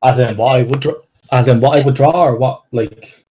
As 0.00 0.16
in 0.20 0.36
what 0.36 0.60
I 0.60 0.62
would 0.62 0.78
draw, 0.78 0.94
as 1.32 1.48
in 1.48 1.60
what 1.60 1.76
I 1.76 1.84
would 1.84 1.96
draw, 1.96 2.24
or 2.24 2.36
what 2.36 2.62
like. 2.70 3.26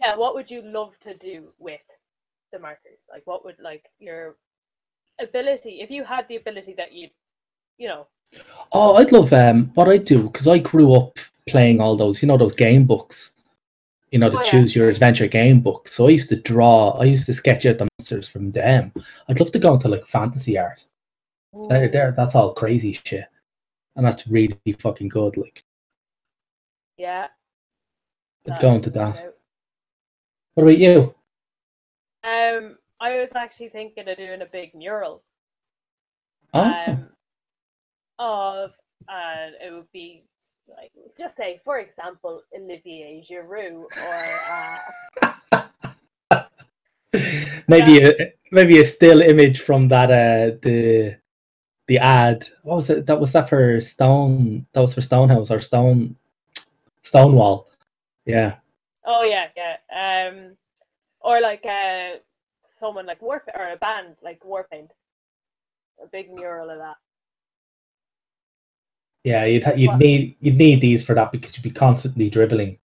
Yeah, 0.00 0.16
what 0.16 0.34
would 0.34 0.50
you 0.50 0.62
love 0.62 0.98
to 1.02 1.14
do 1.14 1.52
with 1.60 1.86
the 2.50 2.58
markers? 2.58 3.06
Like, 3.08 3.22
what 3.26 3.44
would 3.44 3.60
like 3.60 3.84
your 4.00 4.34
ability, 5.22 5.80
if 5.80 5.90
you 5.90 6.04
had 6.04 6.26
the 6.28 6.36
ability 6.36 6.74
that 6.76 6.92
you, 6.92 7.08
you 7.78 7.88
know, 7.88 8.06
Oh, 8.72 8.94
I'd 8.94 9.12
love 9.12 9.32
um 9.32 9.70
what 9.74 9.88
I 9.88 9.98
do 9.98 10.24
because 10.24 10.48
I 10.48 10.58
grew 10.58 10.94
up 10.94 11.18
playing 11.48 11.80
all 11.80 11.96
those, 11.96 12.22
you 12.22 12.28
know, 12.28 12.38
those 12.38 12.54
game 12.54 12.86
books. 12.86 13.32
You 14.10 14.18
know, 14.18 14.28
the 14.30 14.38
Oh, 14.38 14.42
yeah. 14.44 14.50
choose 14.50 14.76
your 14.76 14.88
adventure 14.88 15.26
game 15.26 15.60
book. 15.60 15.88
So 15.88 16.06
I 16.06 16.10
used 16.10 16.28
to 16.30 16.36
draw, 16.36 16.90
I 16.98 17.04
used 17.04 17.26
to 17.26 17.34
sketch 17.34 17.64
out 17.66 17.78
the 17.78 17.88
monsters 17.98 18.28
from 18.28 18.50
them. 18.50 18.92
I'd 19.28 19.40
love 19.40 19.52
to 19.52 19.58
go 19.58 19.74
into 19.74 19.88
like 19.88 20.06
fantasy 20.06 20.58
art. 20.58 20.84
There, 21.68 21.88
there, 21.88 22.14
that's 22.16 22.34
all 22.34 22.54
crazy 22.54 22.98
shit, 23.04 23.26
and 23.96 24.06
that's 24.06 24.26
really 24.26 24.58
fucking 24.78 25.08
good. 25.08 25.36
Like, 25.36 25.62
yeah. 26.96 27.26
I'd 28.46 28.54
that 28.54 28.60
go 28.60 28.74
into 28.74 28.90
that. 28.90 29.34
What 30.54 30.62
about 30.62 30.78
you? 30.78 31.14
Um, 32.24 32.78
I 33.02 33.18
was 33.18 33.32
actually 33.34 33.70
thinking 33.70 34.08
of 34.08 34.16
doing 34.16 34.42
a 34.42 34.46
big 34.46 34.76
mural. 34.76 35.24
Oh, 36.54 36.60
um, 36.60 37.08
of 38.20 38.70
and 39.08 39.56
it 39.60 39.72
would 39.72 39.90
be 39.92 40.22
like 40.68 40.92
just 41.18 41.36
say 41.36 41.60
for 41.64 41.80
example 41.80 42.42
Olivier 42.56 43.24
Giroud 43.28 43.86
or 44.06 44.78
uh, 45.50 46.44
maybe 47.66 48.04
a 48.04 48.32
maybe 48.52 48.78
a 48.78 48.84
still 48.84 49.20
image 49.20 49.60
from 49.60 49.88
that 49.88 50.10
uh 50.10 50.56
the 50.62 51.16
the 51.88 51.98
ad. 51.98 52.46
What 52.62 52.76
was 52.76 52.90
it? 52.90 53.06
That 53.06 53.18
was 53.18 53.32
that 53.32 53.48
for 53.48 53.80
Stone. 53.80 54.66
That 54.72 54.80
was 54.80 54.94
for 54.94 55.00
Stonehouse 55.00 55.50
or 55.50 55.58
Stone 55.58 56.14
Stonewall. 57.02 57.68
Yeah. 58.24 58.58
oh 59.04 59.24
yeah 59.24 59.46
yeah 59.56 60.30
um 60.30 60.56
or 61.20 61.40
like 61.40 61.64
uh 61.66 62.18
someone 62.82 63.06
like 63.06 63.22
Warp 63.22 63.48
or 63.54 63.70
a 63.70 63.76
band 63.76 64.16
like 64.22 64.40
Warpaint 64.40 64.90
a 66.02 66.06
big 66.10 66.32
mural 66.34 66.68
of 66.70 66.78
that 66.78 66.96
Yeah, 69.24 69.44
you'd 69.44 69.62
ha- 69.64 69.74
you'd 69.76 69.90
What? 69.90 69.98
need 70.00 70.34
you'd 70.40 70.56
need 70.56 70.80
these 70.80 71.04
for 71.06 71.14
that 71.14 71.30
because 71.30 71.56
you'd 71.56 71.62
be 71.62 71.70
constantly 71.70 72.28
dribbling, 72.28 72.78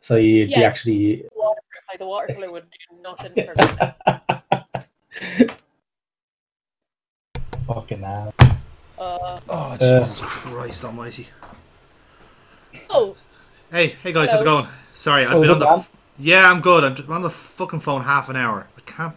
so 0.00 0.14
you'd 0.16 0.50
be 0.50 0.62
actually. 0.70 1.24
water 1.34 1.60
like 1.90 1.98
the 1.98 2.06
watercolor 2.06 2.50
would 2.54 2.66
do 2.70 3.02
nothing 3.02 3.34
for 3.34 3.54
me 3.58 5.48
Fucking 7.66 8.02
hell. 8.02 8.32
uh, 8.98 9.40
Oh, 9.48 9.72
Uh, 9.72 9.78
Jesus 9.78 10.20
Christ 10.20 10.84
almighty. 10.84 11.26
oh 12.90 13.16
Hey, 13.72 13.88
hey 14.02 14.12
guys, 14.12 14.30
how's 14.30 14.42
it 14.42 14.44
going? 14.44 14.66
Sorry, 14.92 15.24
I've 15.24 15.36
Oh, 15.36 15.40
been 15.40 15.50
on 15.50 15.58
the. 15.60 15.68
F- 15.68 15.90
yeah, 16.18 16.50
I'm 16.50 16.60
good. 16.60 16.82
I'm 16.84 17.12
on 17.12 17.22
the 17.22 17.30
fucking 17.30 17.80
phone 17.80 18.02
half 18.02 18.28
an 18.28 18.36
hour. 18.36 18.66
I 18.76 18.80
can't. 18.82 19.16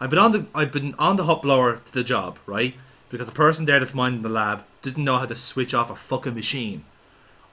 I've 0.00 0.10
been 0.10 0.18
on 0.18 0.32
the. 0.32 0.46
I've 0.54 0.72
been 0.72 0.94
on 0.98 1.16
the 1.16 1.24
hot 1.24 1.42
blower 1.42 1.76
to 1.76 1.92
the 1.92 2.04
job, 2.04 2.38
right? 2.46 2.74
Because 3.08 3.26
the 3.28 3.32
person 3.34 3.66
there 3.66 3.78
that's 3.78 3.94
minding 3.94 4.22
the 4.22 4.28
lab 4.28 4.64
didn't 4.82 5.04
know 5.04 5.16
how 5.16 5.26
to 5.26 5.34
switch 5.34 5.72
off 5.74 5.90
a 5.90 5.96
fucking 5.96 6.34
machine. 6.34 6.84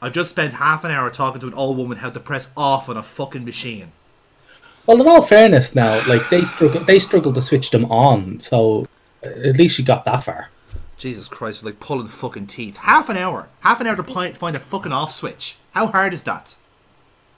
I've 0.01 0.13
just 0.13 0.31
spent 0.31 0.55
half 0.55 0.83
an 0.83 0.91
hour 0.91 1.09
talking 1.09 1.39
to 1.41 1.47
an 1.47 1.53
old 1.53 1.77
woman 1.77 1.99
how 1.99 2.09
to 2.09 2.19
press 2.19 2.49
off 2.57 2.89
on 2.89 2.97
a 2.97 3.03
fucking 3.03 3.45
machine. 3.45 3.91
Well, 4.85 4.99
in 4.99 5.07
all 5.07 5.21
fairness, 5.21 5.75
now 5.75 6.05
like 6.07 6.29
they 6.29 6.43
struggle 6.43 6.83
they 6.83 6.99
struggle 6.99 7.31
to 7.33 7.41
switch 7.41 7.71
them 7.71 7.85
on, 7.85 8.39
so 8.39 8.87
uh, 9.25 9.29
at 9.29 9.57
least 9.57 9.79
you 9.79 9.85
got 9.85 10.03
that 10.05 10.23
far. 10.23 10.49
Jesus 10.97 11.27
Christ, 11.27 11.59
it's 11.59 11.65
like 11.65 11.79
pulling 11.79 12.07
fucking 12.07 12.47
teeth. 12.47 12.77
Half 12.77 13.09
an 13.09 13.17
hour. 13.17 13.49
Half 13.61 13.81
an 13.81 13.87
hour 13.87 13.95
to 13.95 14.03
pi- 14.03 14.31
find 14.33 14.55
a 14.55 14.59
fucking 14.59 14.91
off 14.91 15.11
switch. 15.11 15.57
How 15.71 15.87
hard 15.87 16.13
is 16.13 16.23
that? 16.23 16.55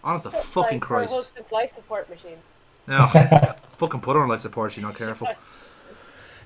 Honest 0.03 0.25
to 0.25 0.31
fucking 0.31 0.79
like 0.79 0.83
her 0.83 0.95
Christ. 0.95 1.13
husband's 1.15 1.51
life 1.51 1.71
support 1.71 2.09
machine 2.09 2.37
No. 2.87 3.07
fucking 3.77 4.01
put 4.01 4.15
her 4.15 4.21
on 4.21 4.29
life 4.29 4.41
support 4.41 4.71
if 4.71 4.77
you're 4.77 4.87
not 4.87 4.97
careful. 4.97 5.27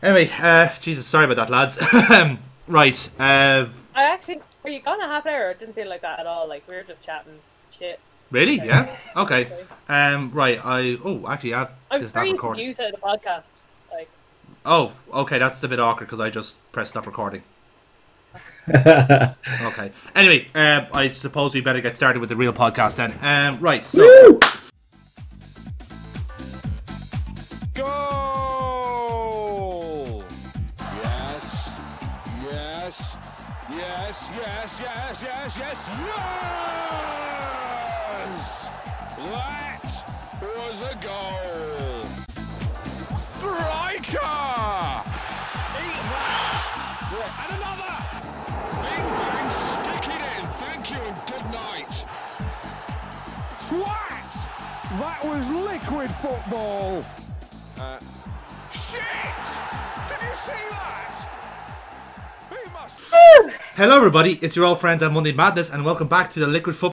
Anyway, 0.01 0.29
uh, 0.41 0.69
Jesus, 0.79 1.05
sorry 1.05 1.25
about 1.25 1.35
that, 1.37 1.49
lads. 1.49 1.77
right, 2.67 3.09
uh, 3.19 3.65
I 3.95 4.03
actually 4.03 4.41
were 4.63 4.69
you 4.69 4.81
gone 4.81 5.01
a 5.01 5.07
half 5.07 5.25
hour 5.25 5.51
it 5.51 5.59
didn't 5.59 5.75
feel 5.75 5.87
like 5.87 6.01
that 6.01 6.19
at 6.19 6.27
all 6.27 6.47
like 6.47 6.67
we 6.67 6.75
were 6.75 6.83
just 6.83 7.03
chatting 7.03 7.39
shit 7.77 7.99
really? 8.31 8.55
Yeah? 8.55 8.95
Okay. 9.15 9.51
Um, 9.87 10.31
right, 10.31 10.63
I. 10.63 10.97
Oh, 11.03 11.25
actually, 11.27 11.53
I 11.53 11.59
have 11.59 11.73
I'm 11.91 11.99
this 11.99 12.13
not 12.13 12.21
free 12.21 12.29
to 12.29 12.35
recording. 12.35 12.65
use 12.65 12.79
it 12.79 12.91
the 12.91 12.97
podcast 12.97 13.45
like 13.91 14.09
Oh, 14.65 14.93
okay, 15.13 15.39
that's 15.39 15.63
a 15.63 15.67
bit 15.67 15.79
awkward 15.79 16.05
because 16.05 16.19
I 16.19 16.29
just 16.29 16.71
pressed 16.71 16.91
stop 16.91 17.05
recording. 17.05 17.43
Okay. 18.69 19.91
Anyway, 20.13 20.47
uh, 20.53 20.85
I 20.93 21.07
suppose 21.07 21.55
we 21.55 21.61
better 21.61 21.81
get 21.81 21.95
started 21.95 22.19
with 22.19 22.29
the 22.29 22.35
real 22.35 22.53
podcast 22.53 22.97
then. 22.97 23.13
Um, 23.21 23.59
right, 23.59 23.83
so. 23.83 24.37
Goal! 24.37 24.39
Yes, 34.77 35.23
yes, 35.23 35.23
yes, 35.23 35.57
yes, 35.57 35.77
yes! 38.29 38.69
That 39.17 39.95
was 40.41 40.81
a 40.81 40.95
goal! 41.01 42.03
Striker! 43.17 44.35
Eat 45.79 46.03
that! 46.13 46.61
And 47.41 47.51
another! 47.57 47.95
Bing 48.83 49.07
bang, 49.17 49.49
stick 49.49 50.05
it 50.13 50.21
in! 50.37 50.43
Thank 50.61 50.83
you 50.91 51.01
and 51.01 51.17
good 51.25 51.47
night! 51.51 51.95
Twat! 53.65 54.33
That 54.99 55.19
was 55.23 55.49
liquid 55.49 56.11
football. 56.21 57.03
Uh, 57.79 57.99
Shit! 58.71 59.45
Did 60.09 60.21
you 60.21 60.35
see 60.35 60.63
that? 60.69 61.08
Hello, 63.11 63.97
everybody. 63.97 64.37
It's 64.41 64.55
your 64.55 64.65
old 64.65 64.79
friends 64.79 65.01
at 65.01 65.11
Monday 65.11 65.31
Madness, 65.31 65.69
and 65.69 65.83
welcome 65.83 66.07
back 66.07 66.29
to 66.31 66.39
the 66.39 66.45
Liquid 66.47 66.75
Football. 66.75 66.87